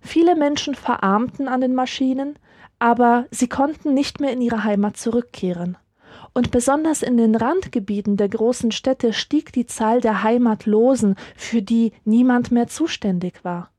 Viele 0.00 0.36
Menschen 0.36 0.76
verarmten 0.76 1.48
an 1.48 1.60
den 1.60 1.74
Maschinen, 1.74 2.38
aber 2.78 3.26
sie 3.32 3.48
konnten 3.48 3.92
nicht 3.92 4.20
mehr 4.20 4.32
in 4.32 4.40
ihre 4.40 4.62
Heimat 4.62 4.96
zurückkehren 4.96 5.76
und 6.34 6.50
besonders 6.50 7.02
in 7.02 7.16
den 7.16 7.34
Randgebieten 7.34 8.16
der 8.16 8.28
großen 8.28 8.70
Städte 8.70 9.12
stieg 9.12 9.52
die 9.52 9.66
Zahl 9.66 10.00
der 10.00 10.22
Heimatlosen, 10.22 11.16
für 11.36 11.62
die 11.62 11.92
niemand 12.04 12.52
mehr 12.52 12.68
zuständig 12.68 13.44
war. 13.44 13.70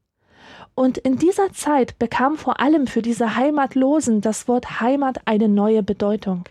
Und 0.75 0.98
in 0.98 1.17
dieser 1.17 1.51
Zeit 1.53 2.00
bekam 2.00 2.38
vor 2.38 2.60
allem 2.60 2.88
für 2.88 3.01
diese 3.01 3.36
Heimatlosen 3.36 4.22
das 4.22 4.48
Wort 4.48 4.79
Heimat 4.79 5.19
eine 5.25 5.50
neue 5.50 5.84
Bedeutung. 5.84 6.46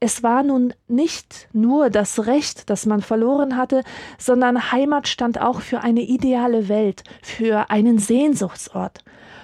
Es 0.00 0.22
war 0.22 0.42
nun 0.42 0.72
nicht 0.86 1.48
nur 1.52 1.90
das 1.90 2.26
Recht, 2.26 2.70
das 2.70 2.86
man 2.86 3.02
verloren 3.02 3.56
hatte, 3.56 3.82
sondern 4.16 4.70
Heimat 4.70 5.08
stand 5.08 5.40
auch 5.40 5.60
für 5.60 5.80
eine 5.80 6.02
ideale 6.02 6.68
Welt, 6.68 7.02
für 7.20 7.70
einen 7.70 7.98
Sehnsuchtsort. 7.98 9.02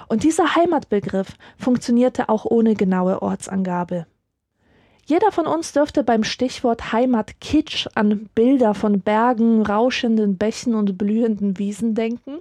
Und 0.08 0.22
dieser 0.22 0.54
Heimatbegriff 0.54 1.36
funktionierte 1.58 2.28
auch 2.28 2.44
ohne 2.44 2.74
genaue 2.74 3.20
Ortsangabe. 3.20 4.06
Jeder 5.06 5.32
von 5.32 5.46
uns 5.46 5.72
dürfte 5.72 6.02
beim 6.02 6.24
Stichwort 6.24 6.92
Heimat 6.92 7.40
Kitsch 7.40 7.86
an 7.94 8.30
Bilder 8.34 8.74
von 8.74 9.00
Bergen, 9.00 9.62
rauschenden 9.62 10.38
Bächen 10.38 10.74
und 10.74 10.96
blühenden 10.96 11.58
Wiesen 11.58 11.94
denken. 11.94 12.38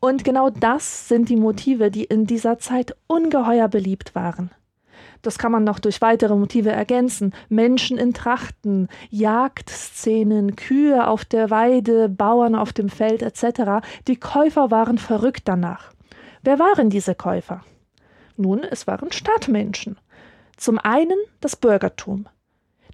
Und 0.00 0.24
genau 0.24 0.50
das 0.50 1.08
sind 1.08 1.28
die 1.28 1.36
Motive, 1.36 1.90
die 1.90 2.04
in 2.04 2.26
dieser 2.26 2.58
Zeit 2.58 2.96
ungeheuer 3.06 3.68
beliebt 3.68 4.14
waren. 4.14 4.50
Das 5.22 5.38
kann 5.38 5.52
man 5.52 5.64
noch 5.64 5.78
durch 5.78 6.00
weitere 6.00 6.34
Motive 6.34 6.70
ergänzen. 6.70 7.34
Menschen 7.48 7.98
in 7.98 8.14
Trachten, 8.14 8.88
Jagdszenen, 9.10 10.56
Kühe 10.56 11.06
auf 11.06 11.24
der 11.24 11.50
Weide, 11.50 12.08
Bauern 12.08 12.54
auf 12.54 12.72
dem 12.72 12.88
Feld 12.88 13.22
etc. 13.22 13.86
Die 14.08 14.16
Käufer 14.16 14.70
waren 14.70 14.98
verrückt 14.98 15.42
danach. 15.44 15.92
Wer 16.42 16.58
waren 16.58 16.90
diese 16.90 17.14
Käufer? 17.14 17.62
Nun, 18.36 18.64
es 18.64 18.86
waren 18.86 19.12
Stadtmenschen. 19.12 19.98
Zum 20.60 20.78
einen 20.78 21.16
das 21.40 21.56
Bürgertum. 21.56 22.28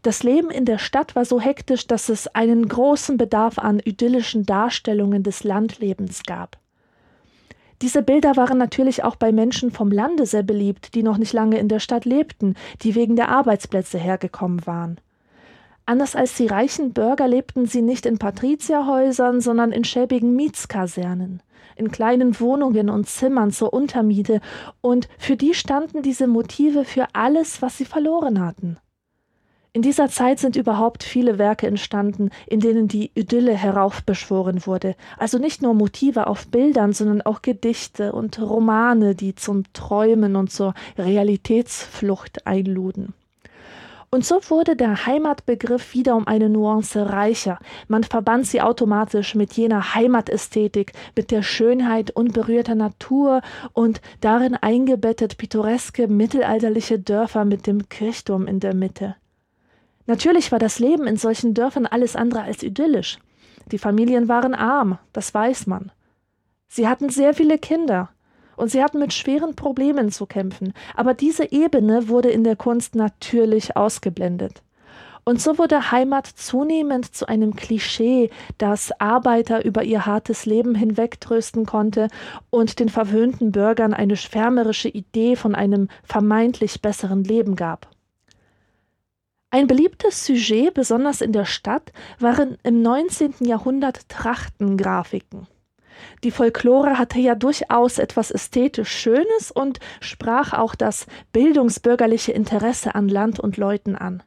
Das 0.03 0.23
Leben 0.23 0.51
in 0.53 0.67
der 0.67 0.79
Stadt 0.79 1.17
war 1.17 1.25
so 1.25 1.41
hektisch, 1.41 1.89
dass 1.89 2.09
es 2.09 2.29
einen 2.29 2.69
großen 2.69 3.17
Bedarf 3.17 3.59
an 3.59 3.81
idyllischen 3.81 4.47
Darstellungen 4.47 5.25
des 5.25 5.43
Landlebens 5.43 6.23
gab. 6.23 6.59
Diese 7.83 8.03
Bilder 8.03 8.37
waren 8.37 8.57
natürlich 8.57 9.03
auch 9.03 9.17
bei 9.17 9.33
Menschen 9.33 9.73
vom 9.73 9.91
Lande 9.91 10.27
sehr 10.27 10.45
beliebt, 10.45 10.95
die 10.95 11.03
noch 11.03 11.19
nicht 11.19 11.33
lange 11.33 11.59
in 11.59 11.67
der 11.67 11.81
Stadt 11.81 12.05
lebten, 12.05 12.55
die 12.83 12.95
wegen 12.95 13.17
der 13.17 13.31
Arbeitsplätze 13.31 13.99
hergekommen 13.99 14.65
waren. 14.65 15.01
Anders 15.87 16.15
als 16.15 16.37
die 16.37 16.47
reichen 16.47 16.93
Bürger 16.93 17.27
lebten 17.27 17.67
sie 17.67 17.83
nicht 17.83 18.07
in 18.07 18.19
Patrizierhäusern, 18.19 19.41
sondern 19.41 19.73
in 19.73 19.83
schäbigen 19.83 20.37
Mietskasernen 20.37 21.43
in 21.77 21.91
kleinen 21.91 22.41
Wohnungen 22.41 22.91
und 22.91 23.09
Zimmern 23.09 23.53
zur 23.53 23.73
Untermiete, 23.73 24.41
und 24.81 25.09
für 25.19 25.37
die 25.37 25.55
standen 25.55 26.03
diese 26.03 26.27
Motive 26.27 26.85
für 26.85 27.07
alles, 27.13 27.63
was 27.63 27.79
sie 27.79 27.85
verloren 27.85 28.41
hatten. 28.41 28.79
In 29.77 29.83
dieser 29.83 30.09
Zeit 30.09 30.39
sind 30.39 30.57
überhaupt 30.57 31.03
viele 31.05 31.37
Werke 31.37 31.67
entstanden, 31.67 32.31
in 32.47 32.61
denen 32.61 32.89
die 32.89 33.11
Idylle 33.15 33.53
heraufbeschworen 33.53 34.67
wurde, 34.67 34.97
also 35.19 35.37
nicht 35.37 35.61
nur 35.61 35.75
Motive 35.75 36.29
auf 36.29 36.47
Bildern, 36.49 36.95
sondern 36.95 37.21
auch 37.21 37.43
Gedichte 37.43 38.13
und 38.13 38.41
Romane, 38.41 39.15
die 39.15 39.35
zum 39.35 39.71
Träumen 39.75 40.35
und 40.35 40.51
zur 40.51 40.73
Realitätsflucht 40.97 42.47
einluden. 42.47 43.13
Und 44.11 44.25
so 44.25 44.41
wurde 44.49 44.77
der 44.77 45.07
Heimatbegriff 45.07 45.93
wieder 45.95 46.17
um 46.17 46.27
eine 46.27 46.49
Nuance 46.49 47.11
reicher. 47.11 47.59
Man 47.89 48.05
verband 48.05 48.47
sie 48.47 48.63
automatisch 48.63 49.35
mit 49.35 49.53
jener 49.55 49.95
Heimatästhetik, 49.95 50.93
mit 51.17 51.31
der 51.31 51.43
Schönheit 51.43 52.13
unberührter 52.13 52.75
Natur 52.75 53.43
und 53.73 54.01
darin 54.21 54.55
eingebettet 54.55 55.39
pittoreske 55.39 56.09
mittelalterliche 56.09 56.99
Dörfer 56.99 57.45
mit 57.45 57.67
dem 57.67 57.89
Kirchturm 57.89 58.47
in 58.47 58.61
der 58.61 58.75
Mitte. 58.75 59.17
Natürlich 60.07 60.53
war 60.53 60.61
das 60.61 60.79
Leben 60.79 61.07
in 61.07 61.17
solchen 61.17 61.53
Dörfern 61.53 61.87
alles 61.87 62.15
andere 62.15 62.43
als 62.43 62.63
idyllisch. 62.63 63.19
Die 63.73 63.79
Familien 63.79 64.29
waren 64.29 64.55
arm, 64.55 64.99
das 65.13 65.35
weiß 65.35 65.67
man. 65.67 65.91
Sie 66.69 66.87
hatten 66.87 67.11
sehr 67.11 67.35
viele 67.35 67.59
Kinder, 67.59 68.11
und 68.57 68.71
sie 68.71 68.83
hatten 68.83 68.99
mit 68.99 69.13
schweren 69.13 69.55
Problemen 69.55 70.11
zu 70.11 70.27
kämpfen, 70.27 70.73
aber 70.95 71.15
diese 71.15 71.53
Ebene 71.53 72.09
wurde 72.09 72.31
in 72.31 72.45
der 72.45 72.57
Kunst 72.57 72.95
natürlich 72.95 73.77
ausgeblendet. 73.77 74.63
Und 75.29 75.41
so 75.41 75.59
wurde 75.59 75.91
Heimat 75.91 76.29
zunehmend 76.29 77.13
zu 77.13 77.27
einem 77.27 77.57
Klischee, 77.57 78.31
das 78.59 78.93
Arbeiter 79.01 79.65
über 79.65 79.83
ihr 79.83 80.07
hartes 80.07 80.47
Leben 80.47 80.77
hinwegtrösten 80.77 81.67
konnte 81.67 82.07
und 82.51 82.79
den 82.79 82.89
verwöhnten 82.89 83.51
Bürgern 83.51 83.93
eine 83.93 84.17
schwärmerische 84.17 84.89
Idee 84.89 85.35
von 85.35 85.57
einem 85.57 85.89
vermeintlich 86.05 86.81
besseren 86.81 87.25
Leben 87.25 87.57
gab. 87.57 87.89
Ein 89.51 89.67
beliebtes 89.67 90.25
Sujet, 90.25 90.75
besonders 90.75 91.21
in 91.21 91.33
der 91.33 91.45
Stadt, 91.45 91.93
waren 92.21 92.57
im 92.63 92.83
19. 92.83 93.35
Jahrhundert 93.41 94.09
Trachtengrafiken. 94.09 95.49
Die 96.25 96.31
Folklore 96.31 96.99
hatte 96.99 97.19
ja 97.19 97.35
durchaus 97.35 97.99
etwas 97.99 98.31
ästhetisch 98.31 98.91
Schönes 98.91 99.51
und 99.53 99.81
sprach 100.01 100.53
auch 100.53 100.75
das 100.75 101.07
bildungsbürgerliche 101.33 102.33
Interesse 102.33 102.95
an 102.95 103.09
Land 103.09 103.41
und 103.41 103.57
Leuten 103.57 103.97
an. 103.97 104.23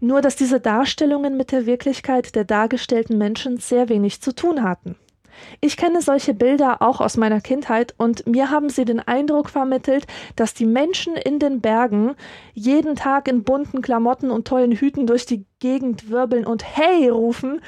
Nur 0.00 0.20
dass 0.20 0.36
diese 0.36 0.60
Darstellungen 0.60 1.36
mit 1.36 1.52
der 1.52 1.66
Wirklichkeit 1.66 2.34
der 2.34 2.44
dargestellten 2.44 3.18
Menschen 3.18 3.58
sehr 3.58 3.88
wenig 3.88 4.20
zu 4.20 4.34
tun 4.34 4.62
hatten. 4.62 4.96
Ich 5.60 5.76
kenne 5.76 6.02
solche 6.02 6.34
Bilder 6.34 6.82
auch 6.82 7.00
aus 7.00 7.16
meiner 7.16 7.40
Kindheit 7.40 7.94
und 7.96 8.26
mir 8.26 8.50
haben 8.50 8.68
sie 8.68 8.84
den 8.84 9.00
Eindruck 9.00 9.50
vermittelt, 9.50 10.06
dass 10.36 10.54
die 10.54 10.66
Menschen 10.66 11.14
in 11.14 11.38
den 11.38 11.60
Bergen 11.60 12.14
jeden 12.54 12.96
Tag 12.96 13.28
in 13.28 13.44
bunten 13.44 13.82
Klamotten 13.82 14.30
und 14.30 14.46
tollen 14.46 14.72
Hüten 14.72 15.06
durch 15.06 15.26
die 15.26 15.44
Gegend 15.58 16.10
wirbeln 16.10 16.46
und 16.46 16.64
Hey 16.64 17.08
rufen 17.08 17.60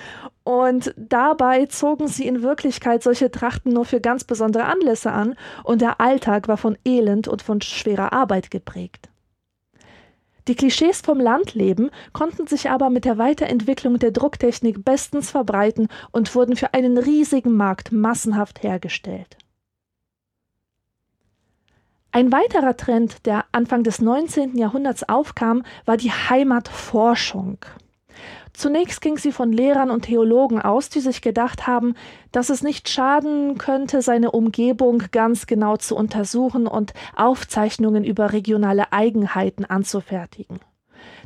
und 0.45 0.95
dabei 0.97 1.67
zogen 1.67 2.09
sie 2.09 2.27
in 2.27 2.43
Wirklichkeit 2.43 3.03
solche 3.03 3.31
Trachten 3.31 3.73
nur 3.73 3.85
für 3.85 4.01
ganz 4.01 4.25
besondere 4.25 4.65
Anlässe 4.65 5.13
an 5.13 5.35
und 5.63 5.81
der 5.81 6.01
Alltag 6.01 6.49
war 6.49 6.57
von 6.57 6.77
Elend 6.85 7.29
und 7.29 7.43
von 7.43 7.61
schwerer 7.61 8.13
Arbeit 8.13 8.51
geprägt. 8.51 9.12
Die 10.49 10.57
Klischees 10.57 11.01
vom 11.01 11.21
Landleben 11.21 11.91
konnten 12.13 12.47
sich 12.47 12.69
aber 12.69 12.91
mit 12.91 13.05
der 13.05 13.19
Weiterentwicklung 13.19 13.99
der 13.99 14.11
Drucktechnik 14.11 14.85
bestens 14.85 15.31
verbreiten 15.31 15.89
und 16.11 16.35
wurden 16.35 16.57
für 16.57 16.75
einen 16.75 16.99
riesigen 16.99 17.57
Markt 17.57 17.93
massenhaft 17.93 18.63
hergestellt. 18.63 19.37
Ein 22.11 22.31
weiterer 22.31 22.77
Trend, 22.77 23.25
der 23.25 23.47
Anfang 23.53 23.85
des 23.85 24.01
19. 24.03 24.59
Jahrhunderts 24.59 25.09
aufkam, 25.09 25.65
war 25.87 25.97
die 25.97 26.11
Heimatforschung. 26.11 27.59
Zunächst 28.55 29.01
ging 29.01 29.17
sie 29.17 29.33
von 29.33 29.51
Lehrern 29.51 29.91
und 29.91 30.03
Theologen 30.03 30.61
aus, 30.61 30.91
die 30.91 31.01
sich 31.01 31.23
gedacht 31.23 31.67
haben, 31.67 31.95
dass 32.33 32.51
es 32.51 32.63
nicht 32.63 32.89
schaden 32.89 33.57
könnte, 33.57 34.03
seine 34.03 34.31
Umgebung 34.31 35.05
ganz 35.11 35.47
genau 35.47 35.79
zu 35.79 35.97
untersuchen 35.97 36.67
und 36.67 36.93
Aufzeichnungen 37.17 38.05
über 38.05 38.33
regionale 38.33 38.93
Eigenheiten 38.93 39.65
anzufertigen. 39.65 40.61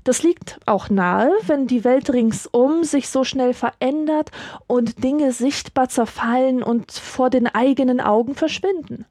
Das 0.04 0.22
liegt 0.22 0.60
auch 0.66 0.88
nahe, 0.88 1.32
wenn 1.46 1.66
die 1.66 1.82
Welt 1.82 2.12
ringsum 2.12 2.84
sich 2.84 3.08
so 3.08 3.24
schnell 3.24 3.54
verändert 3.54 4.30
und 4.68 5.02
Dinge 5.02 5.32
sichtbar 5.32 5.88
zerfallen 5.88 6.62
und 6.62 6.92
vor 6.92 7.28
den 7.28 7.48
eigenen 7.48 8.00
Augen 8.00 8.36
verschwinden. 8.36 9.04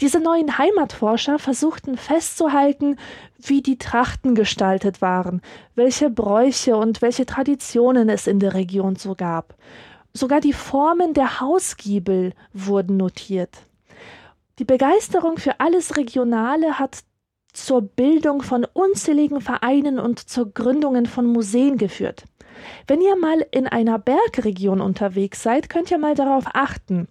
Diese 0.00 0.18
neuen 0.18 0.56
Heimatforscher 0.56 1.38
versuchten 1.38 1.98
festzuhalten, 1.98 2.96
wie 3.38 3.60
die 3.60 3.76
Trachten 3.76 4.34
gestaltet 4.34 5.02
waren, 5.02 5.42
welche 5.74 6.08
Bräuche 6.08 6.76
und 6.76 7.02
welche 7.02 7.26
Traditionen 7.26 8.08
es 8.08 8.26
in 8.26 8.40
der 8.40 8.54
Region 8.54 8.96
so 8.96 9.14
gab. 9.14 9.54
Sogar 10.14 10.40
die 10.40 10.54
Formen 10.54 11.12
der 11.12 11.40
Hausgiebel 11.40 12.32
wurden 12.54 12.96
notiert. 12.96 13.58
Die 14.58 14.64
Begeisterung 14.64 15.36
für 15.36 15.60
alles 15.60 15.96
Regionale 15.98 16.78
hat 16.78 17.00
zur 17.52 17.82
Bildung 17.82 18.42
von 18.42 18.66
unzähligen 18.72 19.40
Vereinen 19.40 19.98
und 19.98 20.18
zur 20.18 20.52
Gründungen 20.52 21.06
von 21.06 21.26
Museen 21.26 21.76
geführt. 21.76 22.24
Wenn 22.86 23.00
ihr 23.00 23.16
mal 23.16 23.46
in 23.50 23.66
einer 23.66 23.98
Bergregion 23.98 24.80
unterwegs 24.80 25.42
seid, 25.42 25.68
könnt 25.68 25.90
ihr 25.90 25.98
mal 25.98 26.14
darauf 26.14 26.44
achten. 26.52 27.08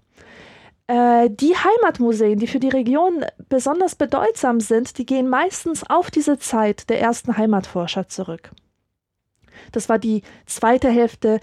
Äh, 0.89 1.29
die 1.29 1.55
Heimatmuseen, 1.55 2.39
die 2.39 2.48
für 2.48 2.60
die 2.60 2.69
Region 2.69 3.24
besonders 3.48 3.93
bedeutsam 3.93 4.60
sind, 4.60 4.98
die 4.98 5.05
gehen 5.05 5.29
meistens 5.29 5.88
auf 5.88 6.10
diese 6.10 6.39
Zeit 6.39 6.89
der 6.89 7.00
ersten 7.00 7.38
Heimatforscher 7.38 8.08
zurück. 8.08 8.50
Das 9.72 9.88
war 9.88 10.00
die 10.00 10.24
zweite 10.48 10.89
Hälfte 10.89 11.41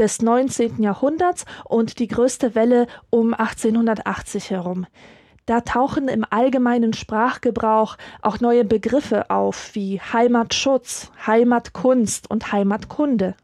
des 0.00 0.20
19. 0.20 0.82
Jahrhunderts 0.82 1.44
und 1.64 2.00
die 2.00 2.08
größte 2.08 2.56
Welle 2.56 2.88
um 3.08 3.34
1880 3.34 4.50
herum. 4.50 4.86
Da 5.46 5.60
tauchen 5.60 6.08
im 6.08 6.26
allgemeinen 6.28 6.92
Sprachgebrauch 6.92 7.96
auch 8.20 8.40
neue 8.40 8.64
Begriffe 8.64 9.30
auf 9.30 9.76
wie 9.76 10.00
Heimatschutz, 10.00 11.12
Heimatkunst 11.24 12.28
und 12.28 12.50
Heimatkunde. 12.50 13.36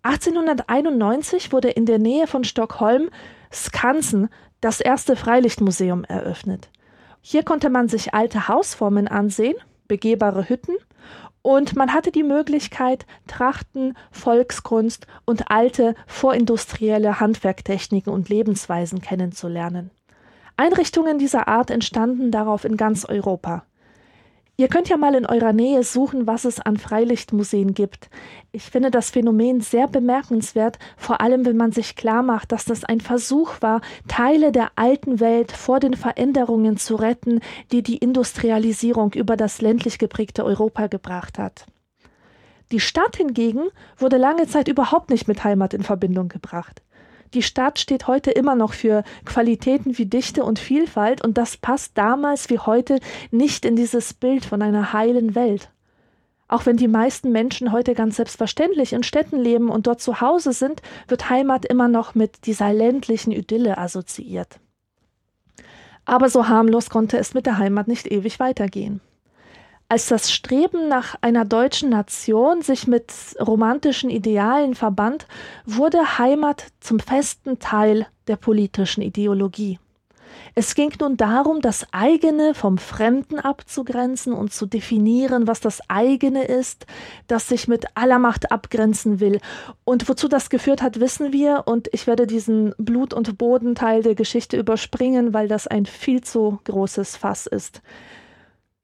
1891 0.00 1.52
wurde 1.52 1.68
in 1.68 1.84
der 1.84 1.98
Nähe 1.98 2.26
von 2.26 2.44
Stockholm 2.44 3.10
Skansen 3.52 4.28
das 4.60 4.80
erste 4.80 5.16
Freilichtmuseum 5.16 6.04
eröffnet. 6.04 6.70
Hier 7.20 7.42
konnte 7.42 7.70
man 7.70 7.88
sich 7.88 8.14
alte 8.14 8.48
Hausformen 8.48 9.08
ansehen, 9.08 9.56
begehbare 9.86 10.48
Hütten 10.48 10.74
und 11.42 11.76
man 11.76 11.92
hatte 11.92 12.12
die 12.12 12.22
Möglichkeit, 12.22 13.06
Trachten, 13.26 13.96
Volkskunst 14.10 15.06
und 15.24 15.50
alte 15.50 15.94
vorindustrielle 16.06 17.20
Handwerktechniken 17.20 18.12
und 18.12 18.28
Lebensweisen 18.28 19.00
kennenzulernen. 19.00 19.90
Einrichtungen 20.56 21.18
dieser 21.18 21.46
Art 21.46 21.70
entstanden 21.70 22.30
darauf 22.30 22.64
in 22.64 22.76
ganz 22.76 23.04
Europa. 23.04 23.64
Ihr 24.60 24.66
könnt 24.66 24.88
ja 24.88 24.96
mal 24.96 25.14
in 25.14 25.24
eurer 25.24 25.52
Nähe 25.52 25.84
suchen, 25.84 26.26
was 26.26 26.44
es 26.44 26.58
an 26.58 26.78
Freilichtmuseen 26.78 27.74
gibt. 27.74 28.10
Ich 28.50 28.64
finde 28.64 28.90
das 28.90 29.10
Phänomen 29.10 29.60
sehr 29.60 29.86
bemerkenswert, 29.86 30.80
vor 30.96 31.20
allem 31.20 31.46
wenn 31.46 31.56
man 31.56 31.70
sich 31.70 31.94
klar 31.94 32.24
macht, 32.24 32.50
dass 32.50 32.64
das 32.64 32.82
ein 32.82 33.00
Versuch 33.00 33.62
war, 33.62 33.82
Teile 34.08 34.50
der 34.50 34.72
alten 34.74 35.20
Welt 35.20 35.52
vor 35.52 35.78
den 35.78 35.94
Veränderungen 35.94 36.76
zu 36.76 36.96
retten, 36.96 37.38
die 37.70 37.84
die 37.84 37.98
Industrialisierung 37.98 39.12
über 39.12 39.36
das 39.36 39.60
ländlich 39.60 40.00
geprägte 40.00 40.44
Europa 40.44 40.88
gebracht 40.88 41.38
hat. 41.38 41.66
Die 42.72 42.80
Stadt 42.80 43.16
hingegen 43.16 43.68
wurde 43.96 44.16
lange 44.16 44.48
Zeit 44.48 44.66
überhaupt 44.66 45.10
nicht 45.10 45.28
mit 45.28 45.44
Heimat 45.44 45.72
in 45.72 45.84
Verbindung 45.84 46.28
gebracht. 46.28 46.82
Die 47.34 47.42
Stadt 47.42 47.78
steht 47.78 48.06
heute 48.06 48.30
immer 48.30 48.54
noch 48.54 48.72
für 48.72 49.04
Qualitäten 49.24 49.98
wie 49.98 50.06
Dichte 50.06 50.44
und 50.44 50.58
Vielfalt 50.58 51.22
und 51.22 51.36
das 51.36 51.56
passt 51.56 51.96
damals 51.96 52.48
wie 52.50 52.58
heute 52.58 53.00
nicht 53.30 53.64
in 53.64 53.76
dieses 53.76 54.14
Bild 54.14 54.44
von 54.44 54.62
einer 54.62 54.92
heilen 54.92 55.34
Welt. 55.34 55.70
Auch 56.48 56.64
wenn 56.64 56.78
die 56.78 56.88
meisten 56.88 57.30
Menschen 57.30 57.72
heute 57.72 57.94
ganz 57.94 58.16
selbstverständlich 58.16 58.94
in 58.94 59.02
Städten 59.02 59.38
leben 59.38 59.68
und 59.68 59.86
dort 59.86 60.00
zu 60.00 60.22
Hause 60.22 60.54
sind, 60.54 60.80
wird 61.06 61.28
Heimat 61.28 61.66
immer 61.66 61.88
noch 61.88 62.14
mit 62.14 62.46
dieser 62.46 62.72
ländlichen 62.72 63.32
Idylle 63.32 63.76
assoziiert. 63.76 64.58
Aber 66.06 66.30
so 66.30 66.48
harmlos 66.48 66.88
konnte 66.88 67.18
es 67.18 67.34
mit 67.34 67.44
der 67.44 67.58
Heimat 67.58 67.86
nicht 67.86 68.06
ewig 68.06 68.40
weitergehen. 68.40 69.02
Als 69.90 70.08
das 70.08 70.30
Streben 70.30 70.88
nach 70.88 71.14
einer 71.22 71.46
deutschen 71.46 71.88
Nation 71.88 72.60
sich 72.60 72.86
mit 72.86 73.10
romantischen 73.40 74.10
Idealen 74.10 74.74
verband, 74.74 75.26
wurde 75.64 76.18
Heimat 76.18 76.66
zum 76.78 77.00
festen 77.00 77.58
Teil 77.58 78.06
der 78.26 78.36
politischen 78.36 79.00
Ideologie. 79.00 79.78
Es 80.54 80.74
ging 80.74 80.92
nun 81.00 81.16
darum, 81.16 81.62
das 81.62 81.86
eigene 81.90 82.52
vom 82.52 82.76
Fremden 82.76 83.38
abzugrenzen 83.38 84.34
und 84.34 84.52
zu 84.52 84.66
definieren, 84.66 85.46
was 85.46 85.60
das 85.60 85.80
eigene 85.88 86.44
ist, 86.44 86.84
das 87.26 87.48
sich 87.48 87.66
mit 87.66 87.86
aller 87.94 88.18
Macht 88.18 88.52
abgrenzen 88.52 89.20
will. 89.20 89.40
Und 89.84 90.06
wozu 90.06 90.28
das 90.28 90.50
geführt 90.50 90.82
hat, 90.82 91.00
wissen 91.00 91.32
wir, 91.32 91.62
und 91.64 91.88
ich 91.92 92.06
werde 92.06 92.26
diesen 92.26 92.74
Blut- 92.76 93.14
und 93.14 93.38
Bodenteil 93.38 94.02
der 94.02 94.14
Geschichte 94.14 94.58
überspringen, 94.58 95.32
weil 95.32 95.48
das 95.48 95.66
ein 95.66 95.86
viel 95.86 96.22
zu 96.22 96.58
großes 96.64 97.16
Fass 97.16 97.46
ist. 97.46 97.80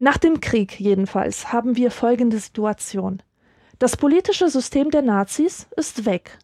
Nach 0.04 0.18
dem 0.18 0.40
Krieg 0.40 0.78
jedenfalls 0.78 1.50
haben 1.50 1.76
wir 1.76 1.90
folgende 1.90 2.38
Situation. 2.38 3.22
Das 3.78 3.96
politische 3.96 4.50
System 4.50 4.90
der 4.90 5.00
Nazis 5.00 5.66
ist 5.78 6.04
weg. 6.04 6.36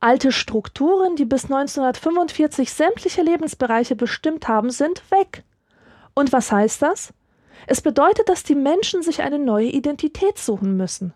Alte 0.00 0.32
Strukturen, 0.32 1.14
die 1.14 1.26
bis 1.26 1.44
1945 1.44 2.72
sämtliche 2.72 3.20
Lebensbereiche 3.20 3.94
bestimmt 3.94 4.48
haben, 4.48 4.70
sind 4.70 5.02
weg. 5.10 5.44
Und 6.14 6.32
was 6.32 6.50
heißt 6.50 6.80
das? 6.80 7.12
Es 7.66 7.82
bedeutet, 7.82 8.30
dass 8.30 8.42
die 8.42 8.54
Menschen 8.54 9.02
sich 9.02 9.20
eine 9.20 9.38
neue 9.38 9.68
Identität 9.68 10.38
suchen 10.38 10.78
müssen. 10.78 11.12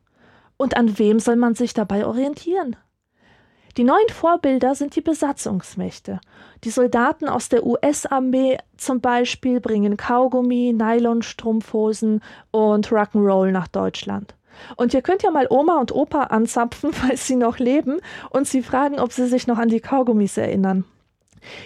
Und 0.59 0.77
an 0.77 0.99
wem 0.99 1.21
soll 1.21 1.37
man 1.37 1.55
sich 1.55 1.73
dabei 1.73 2.05
orientieren? 2.05 2.77
Die 3.79 3.85
neuen 3.85 4.09
Vorbilder 4.09 4.75
sind 4.75 4.97
die 4.97 5.01
Besatzungsmächte. 5.01 6.19
Die 6.65 6.71
Soldaten 6.71 7.29
aus 7.29 7.49
der 7.49 7.65
US-Armee 7.65 8.59
zum 8.77 9.01
Beispiel 9.01 9.61
bringen 9.61 9.97
Kaugummi, 9.97 10.75
Nylonstrumpfhosen 10.77 12.21
und 12.51 12.89
Rock'n'Roll 12.89 13.53
nach 13.53 13.69
Deutschland. 13.69 14.35
Und 14.75 14.95
ihr 14.95 15.03
könnt 15.03 15.23
ja 15.23 15.31
mal 15.31 15.47
Oma 15.49 15.79
und 15.79 15.93
Opa 15.93 16.25
anzapfen, 16.25 16.93
falls 16.93 17.29
sie 17.29 17.37
noch 17.37 17.61
leben, 17.61 18.01
und 18.31 18.49
sie 18.49 18.65
fragen, 18.65 18.99
ob 18.99 19.13
sie 19.13 19.29
sich 19.29 19.47
noch 19.47 19.59
an 19.59 19.69
die 19.69 19.79
Kaugummis 19.79 20.37
erinnern. 20.37 20.85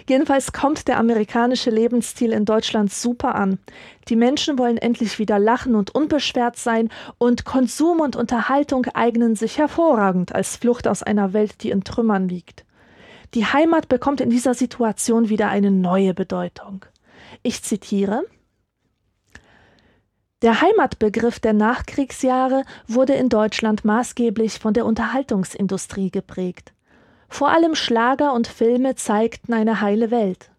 Jedenfalls 0.07 0.53
kommt 0.53 0.87
der 0.87 0.97
amerikanische 0.97 1.69
Lebensstil 1.69 2.31
in 2.31 2.45
Deutschland 2.45 2.91
super 2.93 3.35
an. 3.35 3.59
Die 4.09 4.15
Menschen 4.15 4.57
wollen 4.57 4.77
endlich 4.77 5.19
wieder 5.19 5.39
lachen 5.39 5.75
und 5.75 5.93
unbeschwert 5.93 6.57
sein, 6.57 6.89
und 7.17 7.45
Konsum 7.45 7.99
und 7.99 8.15
Unterhaltung 8.15 8.85
eignen 8.93 9.35
sich 9.35 9.57
hervorragend 9.57 10.35
als 10.35 10.55
Flucht 10.55 10.87
aus 10.87 11.03
einer 11.03 11.33
Welt, 11.33 11.63
die 11.63 11.69
in 11.69 11.83
Trümmern 11.83 12.27
liegt. 12.27 12.65
Die 13.33 13.45
Heimat 13.45 13.89
bekommt 13.89 14.21
in 14.21 14.29
dieser 14.29 14.53
Situation 14.53 15.29
wieder 15.29 15.49
eine 15.49 15.71
neue 15.71 16.13
Bedeutung. 16.13 16.85
Ich 17.41 17.63
zitiere 17.63 18.23
Der 20.43 20.61
Heimatbegriff 20.61 21.39
der 21.39 21.53
Nachkriegsjahre 21.53 22.63
wurde 22.87 23.13
in 23.13 23.29
Deutschland 23.29 23.85
maßgeblich 23.85 24.59
von 24.59 24.73
der 24.73 24.85
Unterhaltungsindustrie 24.85 26.11
geprägt. 26.11 26.73
Vor 27.33 27.49
allem 27.49 27.73
Schlager 27.73 28.31
und 28.31 28.45
Filme 28.45 28.93
zeigten 28.93 29.53
eine 29.53 29.81
heile 29.81 30.11
Welt. 30.11 30.51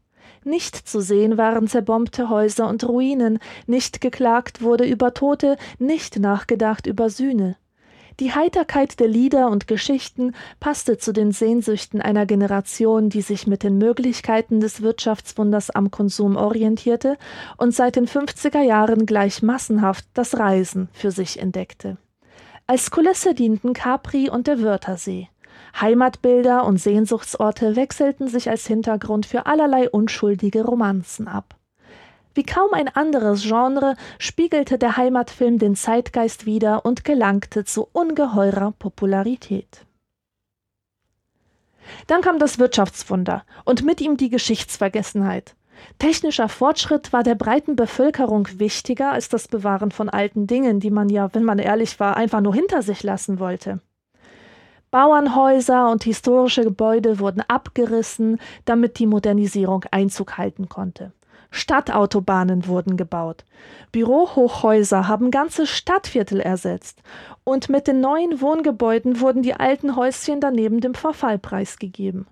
Nicht 0.43 0.75
zu 0.75 1.01
sehen 1.01 1.39
waren 1.39 1.69
zerbombte 1.69 2.29
Häuser 2.29 2.69
und 2.69 2.83
Ruinen, 2.83 3.39
nicht 3.69 4.01
geklagt 4.01 4.61
wurde 4.61 4.85
über 4.85 5.15
Tote, 5.15 5.57
nicht 5.79 6.19
nachgedacht 6.19 6.89
über 6.89 7.11
Sühne. 7.11 7.57
Die 8.19 8.33
Heiterkeit 8.33 8.99
der 8.99 9.07
Lieder 9.07 9.51
und 9.51 9.69
Geschichten 9.69 10.33
passte 10.59 10.99
zu 10.99 11.13
den 11.13 11.31
Sehnsüchten 11.31 12.01
einer 12.01 12.27
Generation, 12.27 13.09
die 13.09 13.23
sich 13.23 13.47
mit 13.47 13.63
den 13.63 13.79
Möglichkeiten 13.79 14.59
des 14.59 14.83
Wirtschaftswunders 14.83 15.71
am 15.71 15.93
Konsum 15.93 16.35
orientierte 16.35 17.19
und 17.57 17.73
seit 17.73 17.95
den 17.95 18.09
50er 18.09 18.63
Jahren 18.63 19.07
gleich 19.07 19.45
massenhaft 19.45 20.07
das 20.13 20.41
Reisen 20.41 20.89
für 20.93 21.13
sich 21.13 21.39
entdeckte. 21.39 21.99
Als 22.67 22.91
Kulisse 22.91 23.33
dienten 23.33 23.75
Capri 23.75 24.29
und 24.29 24.49
der 24.49 24.61
Wörthersee. 24.61 25.29
Heimatbilder 25.81 26.65
und 26.65 26.79
Sehnsuchtsorte 26.79 27.77
wechselten 27.77 28.29
sich 28.29 28.49
als 28.49 28.67
Hintergrund 28.67 29.27
für 29.27 29.47
allerlei 29.47 29.91
unschuldige 29.91 30.65
Romanzen 30.65 31.29
ab. 31.29 31.57
Wie 32.35 32.43
kaum 32.45 32.73
ein 32.73 32.89
anderes 32.89 33.43
Genre 33.43 33.97
spiegelte 34.19 34.77
der 34.77 34.97
Heimatfilm 34.97 35.59
den 35.59 35.77
Zeitgeist 35.77 36.47
wider 36.47 36.85
und 36.85 37.05
gelangte 37.05 37.65
zu 37.65 37.89
ungeheurer 37.93 38.73
Popularität. 38.73 39.87
Dann 42.07 42.23
kam 42.23 42.39
das 42.39 42.59
Wirtschaftswunder 42.59 43.45
und 43.65 43.85
mit 43.85 44.01
ihm 44.01 44.17
die 44.17 44.31
Geschichtsvergessenheit. 44.31 45.55
Technischer 45.99 46.49
Fortschritt 46.49 47.13
war 47.13 47.23
der 47.23 47.35
breiten 47.35 47.77
Bevölkerung 47.77 48.49
wichtiger 48.59 49.13
als 49.13 49.29
das 49.29 49.49
Bewahren 49.49 49.91
von 49.91 50.09
alten 50.09 50.47
Dingen, 50.47 50.81
die 50.81 50.91
man 50.91 51.09
ja, 51.09 51.33
wenn 51.35 51.45
man 51.45 51.59
ehrlich 51.59 52.01
war, 52.01 52.17
einfach 52.17 52.41
nur 52.41 52.55
hinter 52.55 52.83
sich 52.83 53.03
lassen 53.03 53.39
wollte. 53.39 53.81
Bauernhäuser 54.95 55.91
und 55.91 56.05
historische 56.05 56.63
Gebäude 56.63 57.19
wurden 57.19 57.43
abgerissen, 57.49 58.39
damit 58.65 59.01
die 59.01 59.09
Modernisierung 59.09 59.85
Einzug 59.91 60.39
halten 60.39 60.69
konnte. 60.69 61.11
Stadtautobahnen 61.51 62.69
wurden 62.69 62.97
gebaut. 62.97 63.45
Bürohochhäuser 63.91 65.09
haben 65.09 65.33
ganze 65.33 65.67
Stadtviertel 65.67 66.39
ersetzt. 66.39 67.03
Und 67.43 67.69
mit 67.69 67.89
den 67.89 68.01
neuen 68.01 68.41
Wohngebäuden 68.41 69.19
wurden 69.19 69.43
die 69.43 69.55
alten 69.55 69.97
Häuschen 69.97 70.39
daneben 70.39 70.81
dem 70.81 70.95
Verfall 70.95 71.41
preisgegeben. 71.41 72.29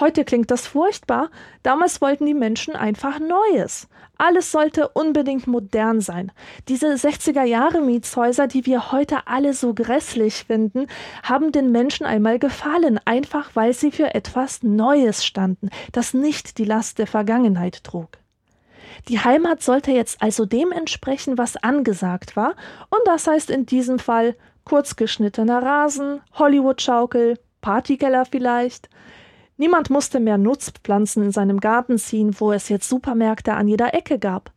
Heute 0.00 0.24
klingt 0.24 0.50
das 0.50 0.66
furchtbar, 0.66 1.30
damals 1.62 2.00
wollten 2.00 2.26
die 2.26 2.34
Menschen 2.34 2.74
einfach 2.74 3.20
Neues. 3.20 3.88
Alles 4.18 4.50
sollte 4.50 4.88
unbedingt 4.88 5.46
modern 5.46 6.00
sein. 6.00 6.32
Diese 6.68 6.88
60er 6.94 7.44
Jahre 7.44 7.80
Mietshäuser, 7.80 8.46
die 8.46 8.66
wir 8.66 8.92
heute 8.92 9.26
alle 9.26 9.54
so 9.54 9.72
grässlich 9.72 10.44
finden, 10.46 10.86
haben 11.22 11.52
den 11.52 11.70
Menschen 11.72 12.06
einmal 12.06 12.38
gefallen, 12.38 13.00
einfach 13.04 13.50
weil 13.54 13.72
sie 13.72 13.90
für 13.90 14.14
etwas 14.14 14.62
Neues 14.62 15.24
standen, 15.24 15.70
das 15.92 16.14
nicht 16.14 16.58
die 16.58 16.64
Last 16.64 16.98
der 16.98 17.06
Vergangenheit 17.06 17.84
trug. 17.84 18.08
Die 19.08 19.20
Heimat 19.20 19.62
sollte 19.62 19.90
jetzt 19.92 20.22
also 20.22 20.46
dem 20.46 20.72
entsprechen, 20.72 21.38
was 21.38 21.56
angesagt 21.56 22.36
war, 22.36 22.54
und 22.90 23.00
das 23.06 23.26
heißt 23.26 23.50
in 23.50 23.66
diesem 23.66 23.98
Fall 23.98 24.36
kurzgeschnittener 24.64 25.62
Rasen, 25.62 26.20
Hollywood-Schaukel, 26.34 27.38
Partykeller 27.60 28.24
vielleicht, 28.24 28.88
Niemand 29.56 29.88
musste 29.90 30.18
mehr 30.18 30.38
Nutzpflanzen 30.38 31.22
in 31.22 31.32
seinem 31.32 31.60
Garten 31.60 31.98
ziehen, 31.98 32.34
wo 32.38 32.52
es 32.52 32.68
jetzt 32.68 32.88
Supermärkte 32.88 33.54
an 33.54 33.68
jeder 33.68 33.94
Ecke 33.94 34.18
gab. 34.18 34.52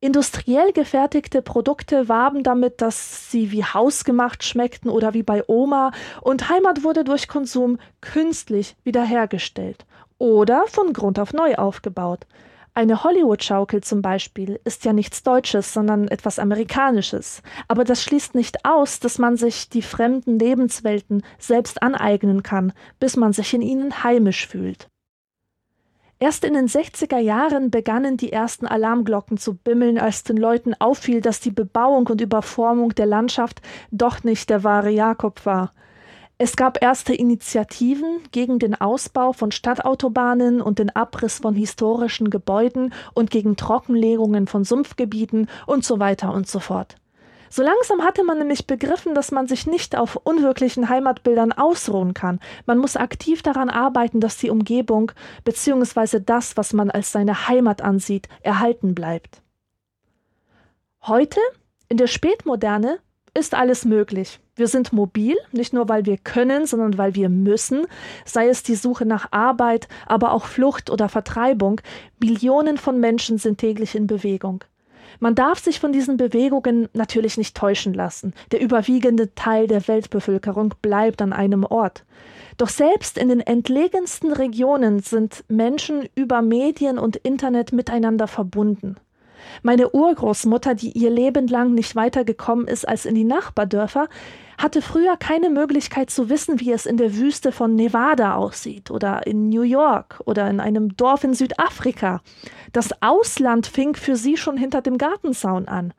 Industriell 0.00 0.72
gefertigte 0.72 1.40
Produkte 1.40 2.10
warben 2.10 2.42
damit, 2.42 2.82
dass 2.82 3.30
sie 3.30 3.50
wie 3.50 3.64
hausgemacht 3.64 4.44
schmeckten 4.44 4.90
oder 4.90 5.14
wie 5.14 5.22
bei 5.22 5.42
Oma, 5.46 5.92
und 6.20 6.50
Heimat 6.50 6.84
wurde 6.84 7.04
durch 7.04 7.26
Konsum 7.26 7.78
künstlich 8.02 8.76
wiederhergestellt 8.84 9.86
oder 10.18 10.64
von 10.66 10.92
Grund 10.92 11.18
auf 11.18 11.32
neu 11.32 11.54
aufgebaut. 11.54 12.26
Eine 12.76 13.04
Hollywood-Schaukel 13.04 13.82
zum 13.82 14.02
Beispiel 14.02 14.58
ist 14.64 14.84
ja 14.84 14.92
nichts 14.92 15.22
Deutsches, 15.22 15.72
sondern 15.72 16.08
etwas 16.08 16.40
Amerikanisches. 16.40 17.40
Aber 17.68 17.84
das 17.84 18.02
schließt 18.02 18.34
nicht 18.34 18.64
aus, 18.64 18.98
dass 18.98 19.18
man 19.18 19.36
sich 19.36 19.68
die 19.68 19.80
fremden 19.80 20.40
Lebenswelten 20.40 21.22
selbst 21.38 21.84
aneignen 21.84 22.42
kann, 22.42 22.72
bis 22.98 23.16
man 23.16 23.32
sich 23.32 23.54
in 23.54 23.62
ihnen 23.62 24.02
heimisch 24.02 24.48
fühlt. 24.48 24.88
Erst 26.18 26.42
in 26.42 26.54
den 26.54 26.66
60er 26.66 27.18
Jahren 27.18 27.70
begannen 27.70 28.16
die 28.16 28.32
ersten 28.32 28.66
Alarmglocken 28.66 29.38
zu 29.38 29.54
bimmeln, 29.54 29.98
als 29.98 30.24
den 30.24 30.36
Leuten 30.36 30.74
auffiel, 30.74 31.20
dass 31.20 31.38
die 31.38 31.52
Bebauung 31.52 32.08
und 32.08 32.20
Überformung 32.20 32.92
der 32.96 33.06
Landschaft 33.06 33.62
doch 33.92 34.24
nicht 34.24 34.50
der 34.50 34.64
wahre 34.64 34.90
Jakob 34.90 35.46
war. 35.46 35.72
Es 36.36 36.56
gab 36.56 36.82
erste 36.82 37.14
Initiativen 37.14 38.20
gegen 38.32 38.58
den 38.58 38.74
Ausbau 38.74 39.32
von 39.32 39.52
Stadtautobahnen 39.52 40.60
und 40.60 40.80
den 40.80 40.94
Abriss 40.94 41.38
von 41.38 41.54
historischen 41.54 42.28
Gebäuden 42.28 42.92
und 43.14 43.30
gegen 43.30 43.56
Trockenlegungen 43.56 44.48
von 44.48 44.64
Sumpfgebieten 44.64 45.48
und 45.66 45.84
so 45.84 46.00
weiter 46.00 46.34
und 46.34 46.48
so 46.48 46.58
fort. 46.58 46.96
So 47.50 47.62
langsam 47.62 48.02
hatte 48.02 48.24
man 48.24 48.38
nämlich 48.38 48.66
begriffen, 48.66 49.14
dass 49.14 49.30
man 49.30 49.46
sich 49.46 49.68
nicht 49.68 49.96
auf 49.96 50.16
unwirklichen 50.16 50.88
Heimatbildern 50.88 51.52
ausruhen 51.52 52.12
kann. 52.12 52.40
Man 52.66 52.78
muss 52.78 52.96
aktiv 52.96 53.42
daran 53.42 53.70
arbeiten, 53.70 54.18
dass 54.18 54.36
die 54.36 54.50
Umgebung 54.50 55.12
bzw. 55.44 56.18
das, 56.18 56.56
was 56.56 56.72
man 56.72 56.90
als 56.90 57.12
seine 57.12 57.46
Heimat 57.46 57.80
ansieht, 57.80 58.28
erhalten 58.40 58.96
bleibt. 58.96 59.40
Heute, 61.02 61.38
in 61.88 61.96
der 61.96 62.08
Spätmoderne, 62.08 62.98
ist 63.34 63.54
alles 63.54 63.84
möglich. 63.84 64.40
Wir 64.56 64.68
sind 64.68 64.92
mobil, 64.92 65.36
nicht 65.50 65.72
nur 65.72 65.88
weil 65.88 66.06
wir 66.06 66.16
können, 66.16 66.66
sondern 66.66 66.96
weil 66.96 67.16
wir 67.16 67.28
müssen, 67.28 67.86
sei 68.24 68.48
es 68.48 68.62
die 68.62 68.76
Suche 68.76 69.04
nach 69.04 69.32
Arbeit, 69.32 69.88
aber 70.06 70.32
auch 70.32 70.44
Flucht 70.44 70.90
oder 70.90 71.08
Vertreibung. 71.08 71.80
Millionen 72.20 72.78
von 72.78 73.00
Menschen 73.00 73.38
sind 73.38 73.58
täglich 73.58 73.96
in 73.96 74.06
Bewegung. 74.06 74.62
Man 75.18 75.34
darf 75.34 75.58
sich 75.58 75.80
von 75.80 75.92
diesen 75.92 76.16
Bewegungen 76.16 76.88
natürlich 76.92 77.36
nicht 77.36 77.56
täuschen 77.56 77.94
lassen. 77.94 78.32
Der 78.52 78.60
überwiegende 78.60 79.34
Teil 79.34 79.66
der 79.66 79.86
Weltbevölkerung 79.88 80.74
bleibt 80.82 81.22
an 81.22 81.32
einem 81.32 81.64
Ort. 81.64 82.04
Doch 82.56 82.68
selbst 82.68 83.18
in 83.18 83.28
den 83.28 83.40
entlegensten 83.40 84.32
Regionen 84.32 85.00
sind 85.00 85.44
Menschen 85.48 86.08
über 86.14 86.42
Medien 86.42 86.98
und 86.98 87.16
Internet 87.16 87.72
miteinander 87.72 88.28
verbunden. 88.28 88.96
Meine 89.62 89.90
Urgroßmutter, 89.90 90.74
die 90.74 90.92
ihr 90.92 91.10
Leben 91.10 91.46
lang 91.46 91.74
nicht 91.74 91.96
weitergekommen 91.96 92.66
ist 92.66 92.86
als 92.86 93.06
in 93.06 93.14
die 93.14 93.24
Nachbardörfer, 93.24 94.08
hatte 94.58 94.82
früher 94.82 95.16
keine 95.16 95.50
Möglichkeit 95.50 96.10
zu 96.10 96.28
wissen, 96.28 96.60
wie 96.60 96.72
es 96.72 96.86
in 96.86 96.96
der 96.96 97.16
Wüste 97.16 97.52
von 97.52 97.74
Nevada 97.74 98.34
aussieht 98.34 98.90
oder 98.90 99.26
in 99.26 99.48
New 99.48 99.62
York 99.62 100.20
oder 100.24 100.48
in 100.48 100.60
einem 100.60 100.96
Dorf 100.96 101.24
in 101.24 101.34
Südafrika. 101.34 102.22
Das 102.72 102.90
Ausland 103.02 103.66
fing 103.66 103.94
für 103.94 104.16
sie 104.16 104.36
schon 104.36 104.56
hinter 104.56 104.82
dem 104.82 104.98
Gartenzaun 104.98 105.66
an. 105.66 105.92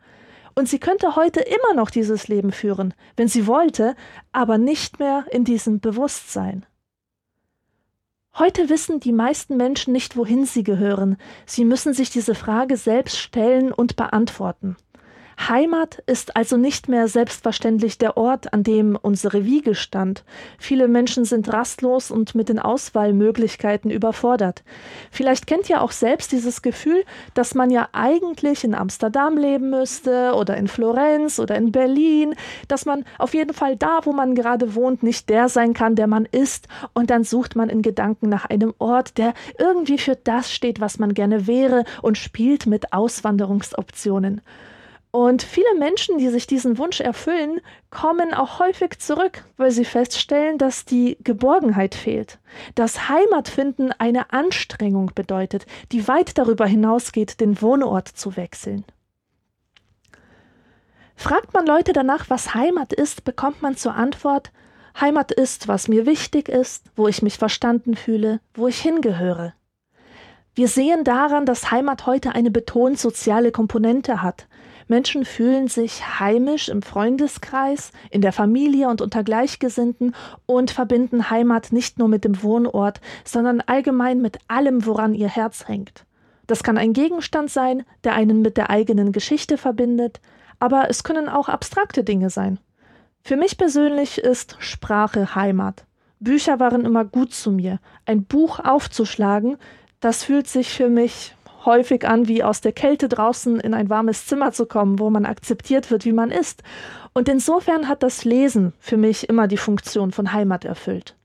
Und 0.56 0.70
sie 0.70 0.80
könnte 0.80 1.18
heute 1.18 1.42
immer 1.42 1.76
noch 1.76 1.90
dieses 1.90 2.30
Leben 2.30 2.54
führen, 2.54 2.94
wenn 3.18 3.28
sie 3.28 3.46
wollte, 3.46 3.96
aber 4.32 4.58
nicht 4.58 5.00
mehr 5.00 5.26
in 5.32 5.44
diesem 5.44 5.82
Bewusstsein. 5.82 6.66
Heute 8.38 8.68
wissen 8.68 9.00
die 9.00 9.14
meisten 9.14 9.56
Menschen 9.56 9.94
nicht, 9.94 10.18
wohin 10.18 10.46
sie 10.46 10.64
gehören. 10.64 11.16
Sie 11.46 11.64
müssen 11.64 11.94
sich 11.94 12.10
diese 12.10 12.36
Frage 12.36 12.76
selbst 12.76 13.18
stellen 13.18 13.72
und 13.72 13.96
beantworten. 13.96 14.76
Heimat 15.38 16.02
ist 16.06 16.36
also 16.36 16.58
nicht 16.58 16.88
mehr 16.88 17.08
selbstverständlich 17.08 17.98
der 17.98 18.18
Ort, 18.18 18.54
an 18.54 18.64
dem 18.64 18.98
unsere 19.00 19.46
Wiege 19.46 19.76
stand. 19.76 20.24
Viele 20.58 20.88
Menschen 20.88 21.26
sind 21.26 21.52
rastlos 21.52 22.10
und 22.10 22.36
mit 22.36 22.50
den 22.50 22.60
Auswahlmöglichkeiten 22.60 23.92
überfordert. 23.92 24.64
Vielleicht 25.12 25.46
kennt 25.46 25.70
ihr 25.70 25.82
auch 25.82 25.92
selbst 25.92 26.32
dieses 26.32 26.62
Gefühl, 26.62 27.04
dass 27.34 27.54
man 27.54 27.70
ja 27.70 27.90
eigentlich 27.92 28.64
in 28.64 28.74
Amsterdam 28.74 29.38
leben 29.38 29.70
müsste 29.70 30.34
oder 30.36 30.58
in 30.58 30.68
Florenz 30.68 31.40
oder 31.40 31.56
in 31.56 31.72
Berlin, 31.72 32.36
dass 32.68 32.86
man 32.86 33.04
auf 33.18 33.34
jeden 33.34 33.54
Fall 33.54 33.76
da, 33.76 34.00
wo 34.04 34.14
man 34.14 34.36
gerade 34.36 34.74
wohnt, 34.74 35.04
nicht 35.04 35.30
der 35.30 35.50
sein 35.50 35.74
kann, 35.74 35.96
der 35.96 36.08
man 36.08 36.26
ist, 36.26 36.68
und 36.94 37.10
dann 37.10 37.24
sucht 37.24 37.56
man 37.56 37.70
in 37.70 37.82
Gedanken 37.82 38.30
nach 38.30 38.46
einem 38.46 38.74
Ort, 38.80 39.18
der 39.18 39.34
irgendwie 39.60 39.98
für 39.98 40.16
das 40.16 40.52
steht, 40.52 40.80
was 40.80 40.98
man 40.98 41.14
gerne 41.14 41.48
wäre 41.48 41.84
und 42.02 42.18
spielt 42.18 42.66
mit 42.66 42.94
Auswanderungsoptionen. 42.94 44.42
Und 45.16 45.44
viele 45.44 45.76
Menschen, 45.80 46.18
die 46.18 46.28
sich 46.28 46.46
diesen 46.46 46.78
Wunsch 46.78 47.00
erfüllen, 47.00 47.62
kommen 47.90 48.34
auch 48.34 48.60
häufig 48.60 49.00
zurück, 49.00 49.46
weil 49.56 49.72
sie 49.72 49.86
feststellen, 49.86 50.58
dass 50.58 50.84
die 50.84 51.18
Geborgenheit 51.24 51.96
fehlt, 51.96 52.38
dass 52.76 53.08
Heimatfinden 53.08 53.94
eine 53.98 54.34
Anstrengung 54.34 55.14
bedeutet, 55.16 55.68
die 55.94 56.10
weit 56.10 56.38
darüber 56.38 56.66
hinausgeht, 56.66 57.40
den 57.40 57.62
Wohnort 57.62 58.10
zu 58.10 58.36
wechseln. 58.36 58.84
Fragt 61.16 61.54
man 61.54 61.66
Leute 61.66 61.94
danach, 61.94 62.30
was 62.30 62.54
Heimat 62.54 62.92
ist, 62.92 63.24
bekommt 63.24 63.62
man 63.62 63.78
zur 63.78 63.96
Antwort, 63.96 64.52
Heimat 65.00 65.32
ist, 65.32 65.70
was 65.70 65.88
mir 65.88 66.06
wichtig 66.06 66.50
ist, 66.50 66.92
wo 66.98 67.08
ich 67.08 67.22
mich 67.22 67.38
verstanden 67.38 67.96
fühle, 67.96 68.42
wo 68.54 68.68
ich 68.68 68.82
hingehöre. 68.82 69.54
Wir 70.56 70.68
sehen 70.68 71.06
daran, 71.06 71.46
dass 71.46 71.72
Heimat 71.72 72.06
heute 72.06 72.36
eine 72.36 72.52
betont 72.52 73.00
soziale 73.00 73.54
Komponente 73.54 74.22
hat, 74.22 74.48
Menschen 74.88 75.26
fühlen 75.26 75.68
sich 75.68 76.20
heimisch 76.20 76.70
im 76.70 76.82
Freundeskreis, 76.82 77.92
in 78.12 78.22
der 78.22 78.32
Familie 78.32 78.88
und 78.90 79.02
unter 79.02 79.24
Gleichgesinnten 79.24 80.16
und 80.46 80.72
verbinden 80.72 81.30
Heimat 81.30 81.72
nicht 81.72 81.98
nur 81.98 82.08
mit 82.08 82.24
dem 82.24 82.44
Wohnort, 82.44 83.02
sondern 83.24 83.62
allgemein 83.62 84.22
mit 84.22 84.38
allem, 84.48 84.86
woran 84.86 85.16
ihr 85.16 85.30
Herz 85.30 85.68
hängt. 85.68 86.06
Das 86.48 86.62
kann 86.62 86.78
ein 86.78 86.94
Gegenstand 86.94 87.50
sein, 87.50 87.84
der 88.04 88.14
einen 88.14 88.42
mit 88.42 88.58
der 88.58 88.70
eigenen 88.70 89.12
Geschichte 89.12 89.58
verbindet, 89.58 90.22
aber 90.60 90.90
es 90.90 91.04
können 91.04 91.30
auch 91.30 91.50
abstrakte 91.50 92.04
Dinge 92.04 92.30
sein. 92.30 92.60
Für 93.24 93.38
mich 93.38 93.58
persönlich 93.58 94.20
ist 94.20 94.56
Sprache 94.60 95.34
Heimat. 95.34 95.86
Bücher 96.20 96.60
waren 96.60 96.86
immer 96.86 97.06
gut 97.06 97.34
zu 97.34 97.52
mir. 97.52 97.80
Ein 98.06 98.24
Buch 98.26 98.60
aufzuschlagen, 98.60 99.58
das 100.00 100.24
fühlt 100.24 100.48
sich 100.48 100.70
für 100.70 100.90
mich 100.90 101.35
häufig 101.66 102.08
an, 102.08 102.28
wie 102.28 102.44
aus 102.44 102.62
der 102.62 102.72
Kälte 102.72 103.10
draußen 103.10 103.60
in 103.60 103.74
ein 103.74 103.90
warmes 103.90 104.26
Zimmer 104.26 104.52
zu 104.52 104.66
kommen, 104.66 105.00
wo 105.00 105.10
man 105.10 105.26
akzeptiert 105.26 105.92
wird, 105.92 106.06
wie 106.06 106.14
man 106.14 106.32
ist. 106.32 106.64
Und 107.14 107.30
insofern 107.30 107.88
hat 107.88 108.04
das 108.04 108.26
Lesen 108.26 108.74
für 108.80 108.98
mich 108.98 109.30
immer 109.30 109.48
die 109.48 109.58
Funktion 109.58 110.12
von 110.12 110.34
Heimat 110.34 110.66
erfüllt. 110.66 111.16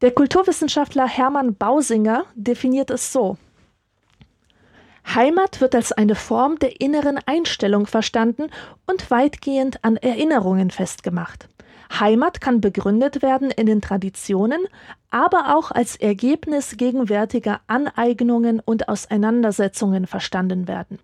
Der 0.00 0.12
Kulturwissenschaftler 0.12 1.08
Hermann 1.08 1.56
Bausinger 1.56 2.24
definiert 2.34 2.90
es 2.90 3.12
so. 3.12 3.36
Heimat 5.14 5.60
wird 5.60 5.74
als 5.74 5.92
eine 5.92 6.14
Form 6.14 6.58
der 6.58 6.80
inneren 6.80 7.18
Einstellung 7.26 7.86
verstanden 7.86 8.50
und 8.86 9.10
weitgehend 9.10 9.82
an 9.84 9.96
Erinnerungen 9.96 10.70
festgemacht. 10.70 11.48
Heimat 11.90 12.40
kann 12.40 12.60
begründet 12.60 13.22
werden 13.22 13.50
in 13.50 13.66
den 13.66 13.80
Traditionen, 13.80 14.60
aber 15.10 15.56
auch 15.56 15.70
als 15.70 15.96
Ergebnis 15.96 16.76
gegenwärtiger 16.76 17.60
Aneignungen 17.66 18.60
und 18.60 18.88
Auseinandersetzungen 18.88 20.06
verstanden 20.06 20.68
werden. 20.68 20.98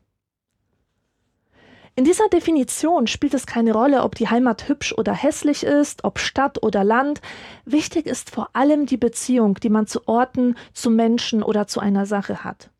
In 1.96 2.04
dieser 2.04 2.28
Definition 2.28 3.06
spielt 3.06 3.34
es 3.34 3.46
keine 3.46 3.72
Rolle, 3.72 4.02
ob 4.02 4.16
die 4.16 4.28
Heimat 4.28 4.68
hübsch 4.68 4.92
oder 4.92 5.12
hässlich 5.12 5.62
ist, 5.62 6.02
ob 6.02 6.18
Stadt 6.18 6.60
oder 6.60 6.82
Land. 6.82 7.20
Wichtig 7.64 8.06
ist 8.06 8.30
vor 8.30 8.50
allem 8.52 8.86
die 8.86 8.96
Beziehung, 8.96 9.54
die 9.54 9.68
man 9.68 9.86
zu 9.86 10.08
Orten, 10.08 10.56
zu 10.72 10.90
Menschen 10.90 11.44
oder 11.44 11.68
zu 11.68 11.78
einer 11.78 12.04
Sache 12.04 12.42
hat. 12.42 12.70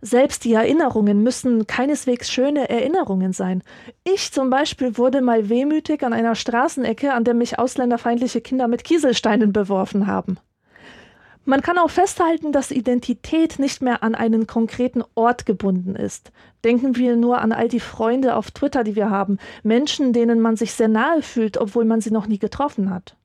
Selbst 0.00 0.44
die 0.44 0.52
Erinnerungen 0.52 1.24
müssen 1.24 1.66
keineswegs 1.66 2.30
schöne 2.30 2.68
Erinnerungen 2.68 3.32
sein. 3.32 3.64
Ich 4.04 4.32
zum 4.32 4.48
Beispiel 4.48 4.96
wurde 4.96 5.20
mal 5.20 5.48
wehmütig 5.48 6.04
an 6.04 6.12
einer 6.12 6.36
Straßenecke, 6.36 7.12
an 7.12 7.24
der 7.24 7.34
mich 7.34 7.58
ausländerfeindliche 7.58 8.40
Kinder 8.40 8.68
mit 8.68 8.84
Kieselsteinen 8.84 9.52
beworfen 9.52 10.06
haben. 10.06 10.38
Man 11.44 11.62
kann 11.62 11.78
auch 11.78 11.90
festhalten, 11.90 12.52
dass 12.52 12.70
Identität 12.70 13.58
nicht 13.58 13.82
mehr 13.82 14.04
an 14.04 14.14
einen 14.14 14.46
konkreten 14.46 15.02
Ort 15.14 15.46
gebunden 15.46 15.96
ist. 15.96 16.30
Denken 16.62 16.94
wir 16.96 17.16
nur 17.16 17.40
an 17.40 17.52
all 17.52 17.68
die 17.68 17.80
Freunde 17.80 18.36
auf 18.36 18.50
Twitter, 18.50 18.84
die 18.84 18.94
wir 18.94 19.10
haben, 19.10 19.38
Menschen, 19.62 20.12
denen 20.12 20.40
man 20.40 20.56
sich 20.56 20.74
sehr 20.74 20.88
nahe 20.88 21.22
fühlt, 21.22 21.56
obwohl 21.56 21.86
man 21.86 22.00
sie 22.02 22.10
noch 22.10 22.26
nie 22.26 22.38
getroffen 22.38 22.90
hat. 22.90 23.16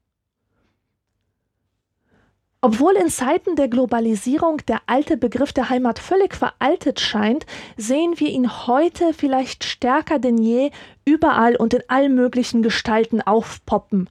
Obwohl 2.65 2.93
in 2.93 3.10
Zeiten 3.10 3.58
der 3.58 3.67
Globalisierung 3.67 4.62
der 4.69 4.80
alte 4.86 5.17
Begriff 5.17 5.52
der 5.52 5.69
Heimat 5.69 5.99
völlig 5.99 6.34
veraltet 6.34 7.02
scheint, 7.02 7.45
sehen 7.76 8.21
wir 8.21 8.30
ihn 8.30 8.65
heute 8.67 9.13
vielleicht 9.13 9.65
stärker 9.65 10.17
denn 10.17 10.38
je 10.38 10.71
überall 11.04 11.58
und 11.58 11.73
in 11.73 11.84
allen 11.89 12.15
möglichen 12.15 12.63
Gestalten 12.63 13.21
aufpoppen. 13.21 14.10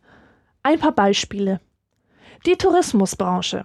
Ein 0.62 0.78
paar 0.78 0.92
Beispiele. 0.92 1.60
Die 2.44 2.58
Tourismusbranche. 2.58 3.64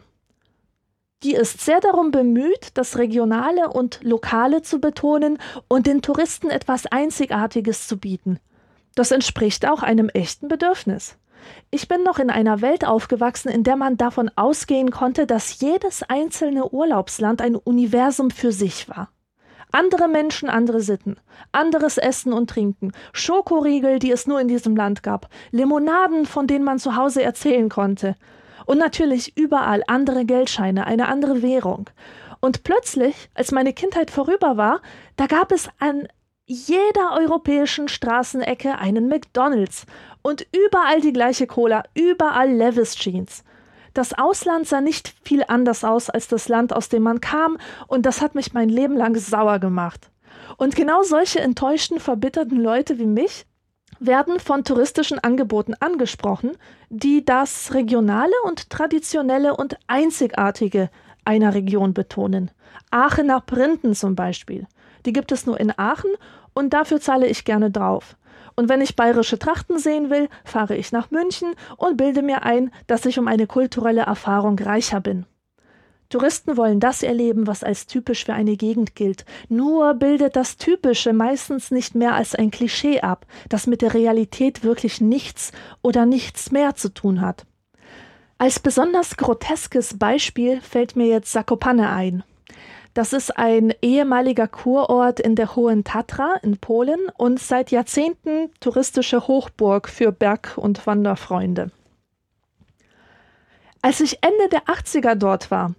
Die 1.22 1.34
ist 1.34 1.60
sehr 1.60 1.82
darum 1.82 2.12
bemüht, 2.12 2.70
das 2.76 2.98
Regionale 2.98 3.68
und 3.70 4.00
Lokale 4.04 4.62
zu 4.62 4.80
betonen 4.80 5.38
und 5.68 5.86
den 5.86 6.02
Touristen 6.02 6.50
etwas 6.50 6.86
Einzigartiges 6.86 7.90
zu 7.90 7.98
bieten. 7.98 8.40
Das 8.96 9.12
entspricht 9.12 9.68
auch 9.68 9.84
einem 9.84 10.08
echten 10.08 10.48
Bedürfnis. 10.48 11.18
Ich 11.70 11.88
bin 11.88 12.04
noch 12.04 12.20
in 12.20 12.30
einer 12.30 12.62
Welt 12.62 12.86
aufgewachsen, 12.86 13.50
in 13.50 13.64
der 13.64 13.76
man 13.76 13.98
davon 13.98 14.32
ausgehen 14.36 14.92
konnte, 14.92 15.26
dass 15.28 15.60
jedes 15.60 16.04
einzelne 16.04 16.70
Urlaubsland 16.70 17.42
ein 17.42 17.56
Universum 17.56 18.32
für 18.32 18.52
sich 18.52 18.90
war. 18.90 19.10
Andere 19.72 20.08
Menschen, 20.08 20.50
andere 20.50 20.80
Sitten, 20.80 21.18
anderes 21.52 21.98
Essen 21.98 22.32
und 22.32 22.50
Trinken, 22.50 22.94
Schokoriegel, 23.12 24.00
die 24.00 24.12
es 24.12 24.26
nur 24.26 24.40
in 24.40 24.48
diesem 24.48 24.76
Land 24.76 25.04
gab, 25.04 25.30
Limonaden, 25.52 26.26
von 26.26 26.48
denen 26.48 26.64
man 26.64 26.80
zu 26.80 26.96
Hause 26.96 27.22
erzählen 27.22 27.68
konnte. 27.68 28.16
Und 28.66 28.78
natürlich 28.78 29.38
überall 29.38 29.84
andere 29.88 30.26
Geldscheine, 30.26 30.88
eine 30.88 31.08
andere 31.10 31.42
Währung. 31.42 31.90
Und 32.40 32.64
plötzlich, 32.64 33.30
als 33.34 33.52
meine 33.52 33.74
Kindheit 33.74 34.12
vorüber 34.12 34.58
war, 34.58 34.82
da 35.16 35.28
gab 35.28 35.52
es 35.52 35.70
an 35.80 36.08
jeder 36.46 37.12
europäischen 37.18 37.90
Straßenecke 37.90 38.78
einen 38.78 39.10
McDonald's 39.10 39.86
und 40.28 40.46
überall 40.52 41.00
die 41.00 41.14
gleiche 41.14 41.48
Cola, 41.48 41.84
überall 41.94 42.52
Levis 42.52 42.96
Jeans. 42.96 43.46
Das 43.94 44.12
Ausland 44.12 44.68
sah 44.68 44.82
nicht 44.82 45.16
viel 45.24 45.42
anders 45.48 45.86
aus 45.86 46.10
als 46.10 46.28
das 46.28 46.50
Land, 46.50 46.74
aus 46.74 46.90
dem 46.90 47.04
man 47.04 47.22
kam, 47.22 47.58
und 47.88 48.06
das 48.06 48.20
hat 48.20 48.36
mich 48.36 48.52
mein 48.52 48.68
Leben 48.68 48.98
lang 48.98 49.16
sauer 49.16 49.60
gemacht. 49.60 50.12
Und 50.58 50.76
genau 50.76 51.02
solche 51.04 51.40
enttäuschten, 51.40 52.02
verbitterten 52.02 52.60
Leute 52.60 53.00
wie 53.00 53.06
mich 53.06 53.46
werden 54.02 54.42
von 54.42 54.66
touristischen 54.66 55.18
Angeboten 55.18 55.76
angesprochen, 55.80 56.58
die 56.90 57.24
das 57.24 57.74
Regionale 57.74 58.36
und 58.44 58.70
Traditionelle 58.70 59.56
und 59.56 59.78
Einzigartige 59.88 60.90
einer 61.24 61.54
Region 61.54 61.94
betonen. 61.94 62.52
Aachener 62.92 63.40
Printen 63.40 63.96
zum 63.96 64.16
Beispiel. 64.16 64.68
Die 65.06 65.14
gibt 65.14 65.32
es 65.32 65.46
nur 65.46 65.58
in 65.58 65.72
Aachen 65.80 66.12
und 66.54 66.74
dafür 66.74 67.00
zahle 67.00 67.28
ich 67.28 67.46
gerne 67.46 67.72
drauf. 67.72 68.18
Und 68.58 68.70
wenn 68.70 68.82
ich 68.82 68.96
bayerische 68.96 69.38
Trachten 69.38 69.78
sehen 69.78 70.10
will, 70.10 70.30
fahre 70.44 70.76
ich 70.76 70.92
nach 70.92 71.12
München 71.12 71.54
und 71.78 71.96
bilde 71.96 72.24
mir 72.24 72.44
ein, 72.44 72.72
dass 72.88 73.06
ich 73.06 73.20
um 73.20 73.28
eine 73.28 73.46
kulturelle 73.46 74.02
Erfahrung 74.02 74.58
reicher 74.58 75.00
bin. 75.00 75.28
Touristen 76.10 76.58
wollen 76.58 76.80
das 76.80 77.04
erleben, 77.04 77.48
was 77.48 77.64
als 77.64 77.86
typisch 77.86 78.26
für 78.26 78.34
eine 78.34 78.56
Gegend 78.58 78.96
gilt. 78.96 79.26
Nur 79.48 79.94
bildet 79.94 80.36
das 80.36 80.58
Typische 80.58 81.14
meistens 81.14 81.70
nicht 81.70 81.96
mehr 81.96 82.16
als 82.16 82.34
ein 82.34 82.50
Klischee 82.50 83.02
ab, 83.02 83.28
das 83.50 83.68
mit 83.68 83.82
der 83.82 83.94
Realität 83.94 84.64
wirklich 84.64 85.02
nichts 85.02 85.52
oder 85.84 86.06
nichts 86.06 86.52
mehr 86.52 86.76
zu 86.76 86.94
tun 86.94 87.22
hat. 87.22 87.46
Als 88.40 88.60
besonders 88.60 89.18
groteskes 89.18 90.00
Beispiel 90.00 90.62
fällt 90.62 90.96
mir 90.96 91.08
jetzt 91.08 91.32
Zakopane 91.32 91.90
ein. 91.90 92.24
Das 92.98 93.14
ist 93.14 93.38
ein 93.38 93.76
ehemaliger 93.84 94.48
Kurort 94.48 95.20
in 95.20 95.36
der 95.36 95.56
Hohen 95.56 95.84
Tatra 95.84 96.38
in 96.42 96.58
Polen 96.58 96.98
und 97.16 97.40
seit 97.40 97.70
Jahrzehnten 97.70 98.50
touristische 98.60 99.28
Hochburg 99.28 99.88
für 99.88 100.12
Berg- 100.12 100.58
und 100.58 100.88
Wanderfreunde. 100.88 101.70
Als 103.84 104.00
ich 104.00 104.24
Ende 104.24 104.50
der 104.50 104.64
80er 104.64 105.14
dort 105.14 105.52
war, 105.52 105.76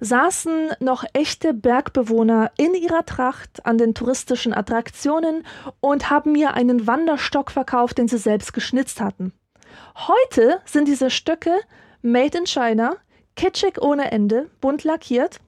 saßen 0.00 0.72
noch 0.80 1.04
echte 1.14 1.54
Bergbewohner 1.54 2.50
in 2.58 2.74
ihrer 2.74 3.06
Tracht 3.06 3.64
an 3.64 3.78
den 3.78 3.94
touristischen 3.94 4.52
Attraktionen 4.52 5.46
und 5.80 6.10
haben 6.10 6.32
mir 6.32 6.52
einen 6.52 6.86
Wanderstock 6.86 7.50
verkauft, 7.50 7.96
den 7.96 8.08
sie 8.08 8.18
selbst 8.18 8.52
geschnitzt 8.52 9.00
hatten. 9.00 9.32
Heute 9.96 10.60
sind 10.66 10.86
diese 10.86 11.08
Stöcke 11.08 11.54
made 12.02 12.36
in 12.36 12.44
China, 12.44 12.96
kitschig 13.36 13.80
ohne 13.80 14.10
Ende, 14.10 14.50
bunt 14.60 14.84
lackiert 14.84 15.40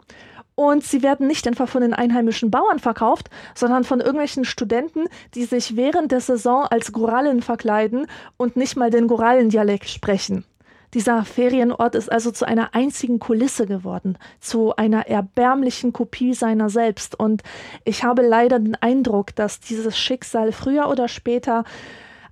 und 0.61 0.85
sie 0.85 1.03
werden 1.03 1.27
nicht 1.27 1.49
einfach 1.49 1.70
von 1.70 1.81
den 1.81 1.94
einheimischen 1.94 2.51
Bauern 2.51 2.79
verkauft, 2.79 3.31
sondern 3.55 3.83
von 3.83 4.01
irgendwelchen 4.01 4.44
Studenten, 4.44 5.07
die 5.35 5.44
sich 5.44 5.75
während 5.75 6.12
der 6.12 6.20
Saison 6.20 6.66
als 6.66 6.92
Gorallen 6.92 7.40
verkleiden 7.40 8.07
und 8.37 8.57
nicht 8.57 8.77
mal 8.77 8.90
den 8.90 9.09
Gorallendialekt 9.09 9.88
sprechen. 9.88 10.44
Dieser 10.92 11.25
Ferienort 11.25 11.94
ist 11.94 12.12
also 12.12 12.31
zu 12.31 12.46
einer 12.46 12.75
einzigen 12.75 13.20
Kulisse 13.20 13.66
geworden, 13.66 14.18
zu 14.38 14.77
einer 14.77 15.07
erbärmlichen 15.07 15.94
Kopie 15.94 16.35
seiner 16.35 16.68
selbst. 16.68 17.18
Und 17.18 17.42
ich 17.87 18.05
habe 18.05 18.20
leider 18.20 18.59
den 18.59 18.75
Eindruck, 18.75 19.35
dass 19.37 19.61
dieses 19.61 19.96
Schicksal 19.96 20.53
früher 20.53 20.90
oder 20.90 21.09
später 21.09 21.64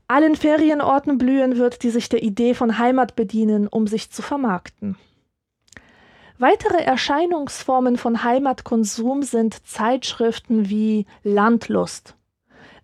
allen 0.06 0.36
Ferienorten 0.36 1.16
blühen 1.16 1.56
wird, 1.56 1.82
die 1.82 1.90
sich 1.90 2.10
der 2.10 2.22
Idee 2.22 2.52
von 2.52 2.78
Heimat 2.78 3.16
bedienen, 3.16 3.68
um 3.68 3.86
sich 3.86 4.10
zu 4.10 4.20
vermarkten. 4.20 4.96
Weitere 6.40 6.84
Erscheinungsformen 6.84 7.96
von 7.96 8.22
Heimatkonsum 8.22 9.24
sind 9.24 9.66
Zeitschriften 9.66 10.70
wie 10.70 11.04
Landlust. 11.24 12.14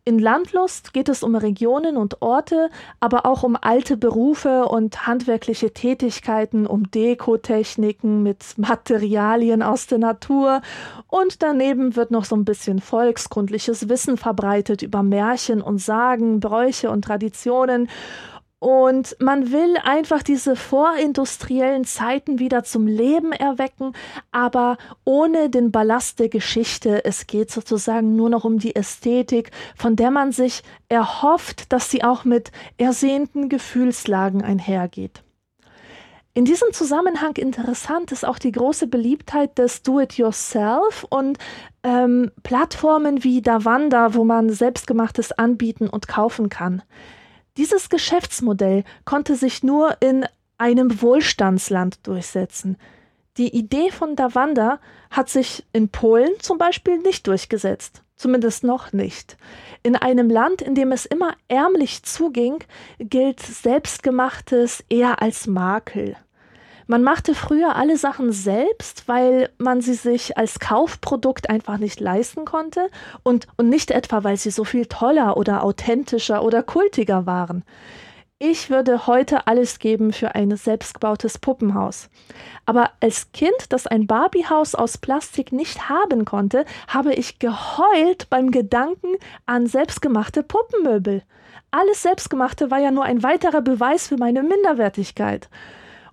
In 0.05 0.19
Landlust 0.19 0.93
geht 0.93 1.09
es 1.09 1.23
um 1.23 1.37
Regionen 1.37 1.97
und 1.97 2.21
Orte, 2.21 2.69
aber 2.99 3.25
auch 3.25 3.45
um 3.45 3.57
alte 3.59 3.97
Berufe 3.97 4.65
und 4.67 5.07
handwerkliche 5.07 5.73
Tätigkeiten, 5.73 6.67
um 6.67 6.91
Dekotechniken 6.91 8.25
mit 8.25 8.59
Materialien 8.59 9.63
aus 9.63 9.87
der 9.87 9.99
Natur 9.99 10.61
und 11.07 11.41
daneben 11.43 11.95
wird 11.95 12.11
noch 12.11 12.25
so 12.25 12.35
ein 12.35 12.45
bisschen 12.45 12.81
volkskundliches 12.81 13.89
Wissen 13.89 14.17
verbreitet 14.17 14.83
über 14.83 15.05
Märchen 15.05 15.63
und 15.63 15.79
Sagen, 15.79 16.41
Bräuche 16.41 16.91
und 16.91 17.03
Traditionen 17.03 17.89
und 18.65 19.15
man 19.21 19.53
will 19.53 19.77
einfach 19.85 20.23
diese 20.23 20.57
vorindustriellen 20.57 21.85
Zeiten 21.85 22.39
wieder 22.39 22.65
zum 22.65 22.87
Leben 22.87 23.33
erwecken, 23.33 23.93
aber 24.33 24.79
ohne 25.05 25.51
den 25.51 25.71
Ballast 25.71 26.19
der 26.19 26.31
Geschichte. 26.31 27.05
Es 27.05 27.27
geht 27.27 27.51
sozusagen 27.51 28.17
nur 28.17 28.31
noch 28.31 28.45
um 28.45 28.59
die 28.59 28.75
Ästhetik, 28.75 29.51
von 29.77 29.97
der 29.97 30.11
man 30.11 30.33
sich 30.33 30.63
erhofft, 30.89 31.75
dass 31.75 31.91
sie 31.91 32.03
auch 32.05 32.25
mit 32.25 32.53
ersehnten 32.79 33.51
Gefühlslagen 33.51 34.41
einhergeht. 34.41 35.23
In 36.33 36.47
diesem 36.47 36.73
Zusammenhang 36.73 37.37
interessant 37.37 38.13
ist 38.13 38.27
auch 38.27 38.39
die 38.39 38.53
große 38.53 38.87
Beliebtheit 38.87 39.59
des 39.59 39.83
Do-it-yourself 39.83 41.05
und 41.11 41.37
ähm, 41.83 42.31
Plattformen 42.43 43.25
wie 43.25 43.43
Davanda, 43.43 44.15
wo 44.15 44.25
man 44.25 44.49
selbstgemachtes 44.49 45.33
anbieten 45.33 45.87
und 45.87 46.09
kaufen 46.09 46.49
kann. 46.49 46.83
Dieses 47.57 47.89
Geschäftsmodell 47.89 48.85
konnte 49.05 49.37
sich 49.37 49.63
nur 49.63 49.97
in 50.01 50.27
einem 50.59 51.01
Wohlstandsland 51.03 52.07
durchsetzen. 52.07 52.77
Die 53.37 53.57
Idee 53.57 53.91
von 53.91 54.17
Davanda 54.17 54.81
hat 55.11 55.29
sich 55.29 55.65
in 55.73 55.89
Polen 55.89 56.33
zum 56.41 56.59
Beispiel 56.59 56.99
nicht 56.99 57.27
durchgesetzt. 57.27 58.03
Zumindest 58.17 58.63
noch 58.63 58.93
nicht. 58.93 59.37
In 59.83 59.97
einem 59.97 60.31
Land, 60.31 60.63
in 60.63 60.77
dem 60.77 60.93
es 60.93 61.05
immer 61.05 61.35
ärmlich 61.49 62.05
zuging, 62.05 62.63
gilt 62.99 63.41
Selbstgemachtes 63.41 64.85
eher 64.89 65.21
als 65.21 65.49
Makel. 65.49 66.17
Man 66.87 67.03
machte 67.03 67.35
früher 67.35 67.77
alle 67.77 67.97
Sachen 67.97 68.33
selbst, 68.33 69.09
weil 69.09 69.51
man 69.59 69.81
sie 69.81 69.95
sich 69.95 70.37
als 70.37 70.59
Kaufprodukt 70.59 71.49
einfach 71.49 71.79
nicht 71.79 72.01
leisten 72.01 72.45
konnte 72.45 72.91
und, 73.23 73.47
und 73.57 73.69
nicht 73.69 73.91
etwa, 73.91 74.23
weil 74.23 74.37
sie 74.37 74.51
so 74.51 74.65
viel 74.65 74.87
toller 74.87 75.37
oder 75.37 75.63
authentischer 75.63 76.43
oder 76.43 76.63
kultiger 76.63 77.27
waren. 77.27 77.65
Ich 78.39 78.69
würde 78.69 79.07
heute 79.07 79.47
alles 79.47 79.79
geben 79.79 80.13
für 80.13 80.35
ein 80.35 80.55
selbstgebautes 80.55 81.39
Puppenhaus. 81.39 82.11
Aber 82.67 82.91
als 83.01 83.33
Kind, 83.33 83.55
das 83.71 83.87
ein 83.87 84.07
Barbiehaus 84.07 84.75
aus 84.75 84.99
Plastik 84.99 85.53
nicht 85.53 85.89
haben 85.89 86.27
konnte, 86.27 86.67
habe 86.89 87.15
ich 87.15 87.39
geheult 87.39 88.29
beim 88.29 88.51
Gedanken 88.51 89.17
an 89.47 89.67
selbstgemachte 89.67 90.43
Puppenmöbel. 90.43 91.23
Alles 91.71 92.03
Selbstgemachte 92.03 92.71
war 92.71 92.79
ja 92.79 92.91
nur 92.91 93.05
ein 93.05 93.23
weiterer 93.23 93.63
Beweis 93.63 94.09
für 94.09 94.17
meine 94.17 94.43
Minderwertigkeit. 94.43 95.49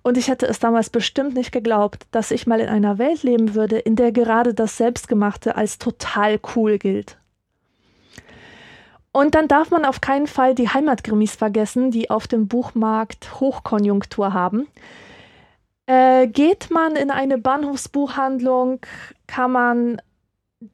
Und 0.02 0.18
ich 0.18 0.28
hätte 0.28 0.46
es 0.46 0.58
damals 0.58 0.90
bestimmt 0.90 1.34
nicht 1.34 1.52
geglaubt, 1.52 2.06
dass 2.10 2.32
ich 2.32 2.46
mal 2.46 2.60
in 2.60 2.68
einer 2.68 2.98
Welt 2.98 3.22
leben 3.22 3.54
würde, 3.54 3.78
in 3.78 3.94
der 3.94 4.10
gerade 4.12 4.52
das 4.52 4.76
Selbstgemachte 4.76 5.56
als 5.56 5.78
total 5.78 6.40
cool 6.56 6.78
gilt. 6.78 7.18
Und 9.12 9.34
dann 9.34 9.46
darf 9.46 9.70
man 9.70 9.84
auf 9.84 10.00
keinen 10.00 10.26
Fall 10.26 10.54
die 10.54 10.70
Heimatgrimmis 10.70 11.36
vergessen, 11.36 11.90
die 11.90 12.10
auf 12.10 12.26
dem 12.26 12.48
Buchmarkt 12.48 13.40
Hochkonjunktur 13.40 14.32
haben. 14.32 14.66
Äh, 15.86 16.28
geht 16.28 16.70
man 16.70 16.96
in 16.96 17.10
eine 17.10 17.38
Bahnhofsbuchhandlung, 17.38 18.80
kann 19.26 19.52
man 19.52 20.02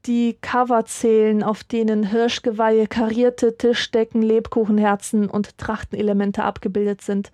die 0.06 0.36
Cover 0.40 0.84
zählen, 0.84 1.42
auf 1.42 1.64
denen 1.64 2.04
Hirschgeweihe, 2.04 2.86
karierte 2.86 3.56
Tischdecken, 3.56 4.22
Lebkuchenherzen 4.22 5.28
und 5.28 5.58
Trachtenelemente 5.58 6.44
abgebildet 6.44 7.00
sind. 7.00 7.32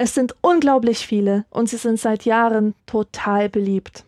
Es 0.00 0.14
sind 0.14 0.36
unglaublich 0.42 1.06
viele 1.06 1.44
und 1.50 1.68
sie 1.68 1.76
sind 1.76 1.98
seit 1.98 2.24
Jahren 2.24 2.74
total 2.86 3.48
beliebt. 3.48 4.04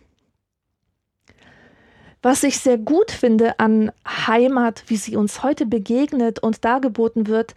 Was 2.23 2.45
ich 2.45 2.61
sehr 2.61 2.79
gut 2.79 3.11
finde 3.11 3.59
an 3.59 3.91
Heimat, 4.07 4.85
wie 4.87 4.97
sie 4.97 5.17
uns 5.17 5.43
heute 5.43 5.67
begegnet 5.67 6.39
und 6.39 6.65
dargeboten 6.65 7.27
wird, 7.27 7.55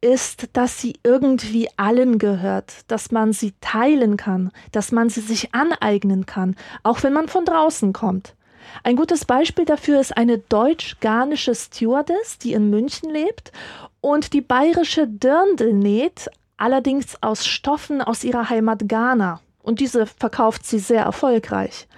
ist, 0.00 0.48
dass 0.54 0.80
sie 0.80 0.94
irgendwie 1.02 1.68
allen 1.76 2.18
gehört, 2.18 2.72
dass 2.88 3.10
man 3.10 3.34
sie 3.34 3.52
teilen 3.60 4.16
kann, 4.16 4.50
dass 4.72 4.90
man 4.90 5.10
sie 5.10 5.20
sich 5.20 5.54
aneignen 5.54 6.24
kann, 6.24 6.56
auch 6.84 7.02
wenn 7.02 7.12
man 7.12 7.28
von 7.28 7.44
draußen 7.44 7.92
kommt. 7.92 8.34
Ein 8.82 8.96
gutes 8.96 9.26
Beispiel 9.26 9.66
dafür 9.66 10.00
ist 10.00 10.16
eine 10.16 10.38
deutsch-ghanaische 10.38 11.54
Stewardess, 11.54 12.38
die 12.38 12.54
in 12.54 12.70
München 12.70 13.10
lebt 13.10 13.52
und 14.00 14.32
die 14.32 14.40
bayerische 14.40 15.06
Dirndl 15.06 15.74
näht, 15.74 16.30
allerdings 16.56 17.16
aus 17.22 17.46
Stoffen 17.46 18.02
aus 18.02 18.24
ihrer 18.24 18.48
Heimat 18.50 18.88
Ghana. 18.88 19.40
Und 19.62 19.80
diese 19.80 20.06
verkauft 20.06 20.66
sie 20.66 20.78
sehr 20.78 21.02
erfolgreich. 21.02 21.88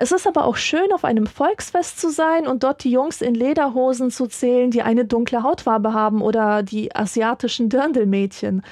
Es 0.00 0.12
ist 0.12 0.28
aber 0.28 0.44
auch 0.44 0.56
schön, 0.56 0.92
auf 0.92 1.04
einem 1.04 1.26
Volksfest 1.26 1.98
zu 1.98 2.08
sein 2.10 2.46
und 2.46 2.62
dort 2.62 2.84
die 2.84 2.90
Jungs 2.92 3.20
in 3.20 3.34
Lederhosen 3.34 4.12
zu 4.12 4.28
zählen, 4.28 4.70
die 4.70 4.82
eine 4.82 5.04
dunkle 5.04 5.42
Hautfarbe 5.42 5.92
haben 5.92 6.22
oder 6.22 6.62
die 6.62 6.94
asiatischen 6.94 7.68
Dirndlmädchen. 7.68 8.62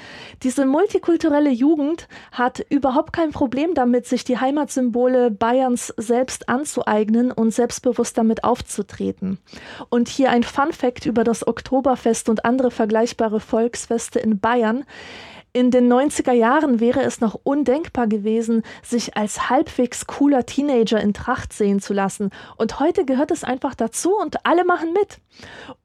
Diese 0.45 0.65
multikulturelle 0.67 1.51
Jugend 1.51 2.07
hat 2.31 2.65
überhaupt 2.69 3.13
kein 3.13 3.33
Problem 3.33 3.75
damit, 3.75 4.07
sich 4.07 4.23
die 4.23 4.39
Heimatsymbole 4.39 5.33
Bayerns 5.33 5.93
selbst 5.97 6.49
anzueignen 6.49 7.33
und 7.33 7.51
selbstbewusst 7.51 8.17
damit 8.17 8.45
aufzutreten. 8.45 9.39
Und 9.89 10.09
hier 10.09 10.31
ein 10.31 10.45
Fun 10.45 10.73
Fact 10.73 11.07
über 11.07 11.25
das 11.25 11.45
Oktoberfest 11.45 12.29
und 12.29 12.45
andere 12.45 12.71
vergleichbare 12.71 13.41
Volksfeste 13.41 14.21
in 14.21 14.39
Bayern. 14.39 14.85
In 15.57 15.71
den 15.71 15.91
90er 15.91 16.33
Jahren 16.33 16.81
wäre 16.81 17.01
es 17.01 17.23
noch 17.23 17.41
undenkbar 17.43 18.09
gewesen, 18.09 18.63
sich 18.83 19.17
als 19.17 19.49
halbwegs 19.49 20.07
cooler 20.07 20.45
Teenager 20.45 21.01
in 21.01 21.15
Tracht 21.15 21.55
sehen 21.55 21.81
zu 21.81 21.95
lassen. 21.95 22.29
Und 22.59 22.79
heute 22.79 23.07
gehört 23.07 23.31
es 23.31 23.43
einfach 23.43 23.75
dazu 23.75 24.15
und 24.15 24.45
alle 24.45 24.67
machen 24.67 24.93
mit. 24.93 25.17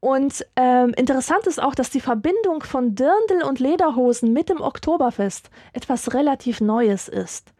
Und 0.01 0.45
ähm, 0.57 0.93
interessant 0.97 1.47
ist 1.47 1.63
auch, 1.63 1.73
dass 1.73 1.89
die 1.89 2.01
Verbindung 2.01 2.63
von 2.63 2.95
Dirndl 2.95 3.43
und 3.47 3.61
Lederhosen 3.61 4.33
mit 4.33 4.49
dem 4.49 4.59
Oktoberfest 4.59 5.49
etwas 5.71 6.13
relativ 6.13 6.59
Neues 6.59 7.07
ist. 7.07 7.53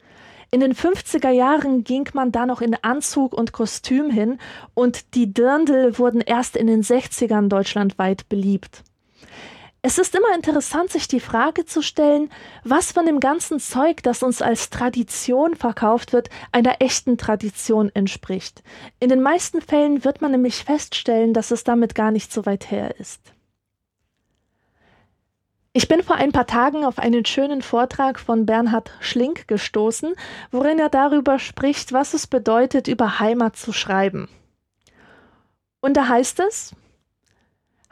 In 0.50 0.60
den 0.60 0.74
50er 0.74 1.30
Jahren 1.30 1.82
ging 1.82 2.06
man 2.12 2.30
da 2.30 2.44
noch 2.44 2.60
in 2.60 2.76
Anzug 2.82 3.32
und 3.32 3.52
Kostüm 3.52 4.10
hin 4.10 4.36
und 4.74 5.14
die 5.14 5.32
Dirndl 5.32 5.98
wurden 5.98 6.20
erst 6.20 6.56
in 6.56 6.66
den 6.66 6.82
60ern 6.82 7.48
deutschlandweit 7.48 8.28
beliebt. 8.28 8.84
Es 9.84 9.98
ist 9.98 10.14
immer 10.14 10.32
interessant, 10.32 10.92
sich 10.92 11.08
die 11.08 11.18
Frage 11.18 11.66
zu 11.66 11.82
stellen, 11.82 12.30
was 12.62 12.92
von 12.92 13.04
dem 13.04 13.18
ganzen 13.18 13.58
Zeug, 13.58 14.00
das 14.04 14.22
uns 14.22 14.40
als 14.40 14.70
Tradition 14.70 15.56
verkauft 15.56 16.12
wird, 16.12 16.30
einer 16.52 16.76
echten 16.80 17.18
Tradition 17.18 17.90
entspricht. 17.92 18.62
In 19.00 19.08
den 19.08 19.20
meisten 19.20 19.60
Fällen 19.60 20.04
wird 20.04 20.22
man 20.22 20.30
nämlich 20.30 20.62
feststellen, 20.64 21.34
dass 21.34 21.50
es 21.50 21.64
damit 21.64 21.96
gar 21.96 22.12
nicht 22.12 22.32
so 22.32 22.46
weit 22.46 22.70
her 22.70 22.94
ist. 23.00 23.20
Ich 25.72 25.88
bin 25.88 26.04
vor 26.04 26.14
ein 26.14 26.30
paar 26.30 26.46
Tagen 26.46 26.84
auf 26.84 27.00
einen 27.00 27.24
schönen 27.24 27.60
Vortrag 27.60 28.20
von 28.20 28.46
Bernhard 28.46 28.92
Schlink 29.00 29.48
gestoßen, 29.48 30.14
worin 30.52 30.78
er 30.78 30.90
darüber 30.90 31.40
spricht, 31.40 31.92
was 31.92 32.14
es 32.14 32.28
bedeutet, 32.28 32.86
über 32.86 33.18
Heimat 33.18 33.56
zu 33.56 33.72
schreiben. 33.72 34.28
Und 35.80 35.96
da 35.96 36.06
heißt 36.06 36.38
es, 36.38 36.72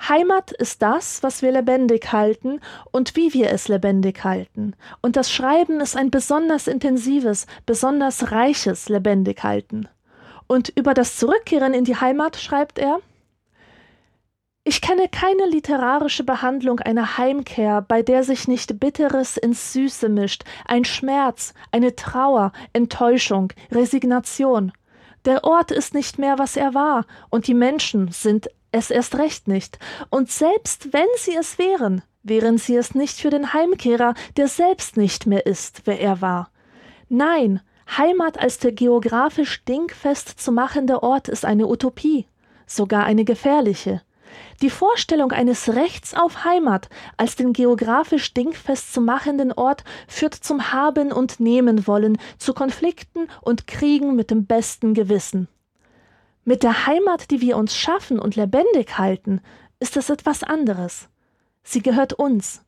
Heimat 0.08 0.50
ist 0.52 0.80
das, 0.82 1.22
was 1.22 1.42
wir 1.42 1.52
lebendig 1.52 2.12
halten 2.12 2.60
und 2.90 3.16
wie 3.16 3.34
wir 3.34 3.50
es 3.50 3.68
lebendig 3.68 4.24
halten. 4.24 4.74
Und 5.02 5.16
das 5.16 5.30
Schreiben 5.30 5.80
ist 5.80 5.96
ein 5.96 6.10
besonders 6.10 6.66
intensives, 6.66 7.46
besonders 7.66 8.32
reiches 8.32 8.88
lebendig 8.88 9.44
halten. 9.44 9.88
Und 10.46 10.70
über 10.70 10.94
das 10.94 11.16
Zurückkehren 11.16 11.74
in 11.74 11.84
die 11.84 11.96
Heimat 11.96 12.36
schreibt 12.36 12.78
er 12.78 13.00
Ich 14.64 14.80
kenne 14.80 15.08
keine 15.08 15.46
literarische 15.46 16.24
Behandlung 16.24 16.80
einer 16.80 17.18
Heimkehr, 17.18 17.82
bei 17.82 18.02
der 18.02 18.24
sich 18.24 18.48
nicht 18.48 18.80
Bitteres 18.80 19.36
ins 19.36 19.74
Süße 19.74 20.08
mischt, 20.08 20.44
ein 20.64 20.84
Schmerz, 20.84 21.52
eine 21.72 21.94
Trauer, 21.94 22.52
Enttäuschung, 22.72 23.52
Resignation. 23.70 24.72
Der 25.26 25.44
Ort 25.44 25.70
ist 25.70 25.92
nicht 25.92 26.18
mehr, 26.18 26.38
was 26.38 26.56
er 26.56 26.72
war, 26.72 27.04
und 27.28 27.46
die 27.46 27.54
Menschen 27.54 28.10
sind 28.10 28.48
es 28.72 28.90
erst 28.90 29.16
recht 29.18 29.48
nicht. 29.48 29.78
Und 30.10 30.30
selbst 30.30 30.92
wenn 30.92 31.08
sie 31.16 31.34
es 31.34 31.58
wären, 31.58 32.02
wären 32.22 32.58
sie 32.58 32.76
es 32.76 32.94
nicht 32.94 33.18
für 33.18 33.30
den 33.30 33.52
Heimkehrer, 33.52 34.14
der 34.36 34.48
selbst 34.48 34.96
nicht 34.96 35.26
mehr 35.26 35.46
ist, 35.46 35.82
wer 35.84 36.00
er 36.00 36.20
war. 36.20 36.50
Nein, 37.08 37.60
Heimat 37.96 38.38
als 38.38 38.58
der 38.58 38.72
geografisch 38.72 39.64
dingfest 39.64 40.40
zu 40.40 40.52
machende 40.52 41.02
Ort 41.02 41.28
ist 41.28 41.44
eine 41.44 41.66
Utopie, 41.66 42.26
sogar 42.66 43.04
eine 43.04 43.24
gefährliche. 43.24 44.02
Die 44.62 44.70
Vorstellung 44.70 45.32
eines 45.32 45.74
Rechts 45.74 46.14
auf 46.14 46.44
Heimat 46.44 46.88
als 47.16 47.34
den 47.34 47.52
geografisch 47.52 48.32
dingfest 48.32 48.92
zu 48.92 49.00
machenden 49.00 49.52
Ort 49.52 49.82
führt 50.06 50.34
zum 50.34 50.72
Haben 50.72 51.12
und 51.12 51.40
Nehmen 51.40 51.86
wollen, 51.86 52.18
zu 52.38 52.54
Konflikten 52.54 53.26
und 53.40 53.66
Kriegen 53.66 54.14
mit 54.14 54.30
dem 54.30 54.46
besten 54.46 54.94
Gewissen. 54.94 55.48
Mit 56.44 56.62
der 56.62 56.86
Heimat, 56.86 57.30
die 57.30 57.40
wir 57.40 57.56
uns 57.56 57.76
schaffen 57.76 58.18
und 58.18 58.34
lebendig 58.36 58.98
halten, 58.98 59.40
ist 59.78 59.96
es 59.96 60.08
etwas 60.10 60.42
anderes. 60.42 61.08
Sie 61.62 61.82
gehört 61.82 62.14
uns. 62.14 62.64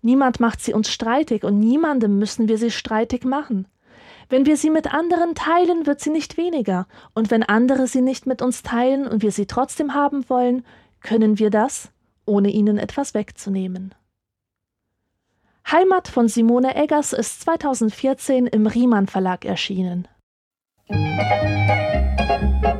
Niemand 0.00 0.38
macht 0.38 0.60
sie 0.60 0.72
uns 0.72 0.90
streitig 0.90 1.42
und 1.42 1.58
niemandem 1.58 2.18
müssen 2.18 2.48
wir 2.48 2.58
sie 2.58 2.70
streitig 2.70 3.24
machen. 3.24 3.66
Wenn 4.28 4.46
wir 4.46 4.56
sie 4.56 4.70
mit 4.70 4.92
anderen 4.92 5.34
teilen, 5.34 5.86
wird 5.86 6.00
sie 6.00 6.10
nicht 6.10 6.36
weniger, 6.36 6.86
und 7.14 7.30
wenn 7.30 7.42
andere 7.42 7.86
sie 7.86 8.00
nicht 8.00 8.26
mit 8.26 8.42
uns 8.42 8.62
teilen 8.62 9.06
und 9.06 9.22
wir 9.22 9.32
sie 9.32 9.46
trotzdem 9.46 9.94
haben 9.94 10.28
wollen, 10.28 10.64
können 11.00 11.38
wir 11.38 11.50
das, 11.50 11.90
ohne 12.24 12.50
ihnen 12.50 12.78
etwas 12.78 13.14
wegzunehmen. 13.14 13.94
Heimat 15.70 16.06
von 16.08 16.28
Simone 16.28 16.76
Eggers 16.76 17.12
ist 17.12 17.40
2014 17.42 18.46
im 18.46 18.66
Riemann 18.66 19.08
Verlag 19.08 19.44
erschienen. 19.44 20.06
Thank 20.88 22.75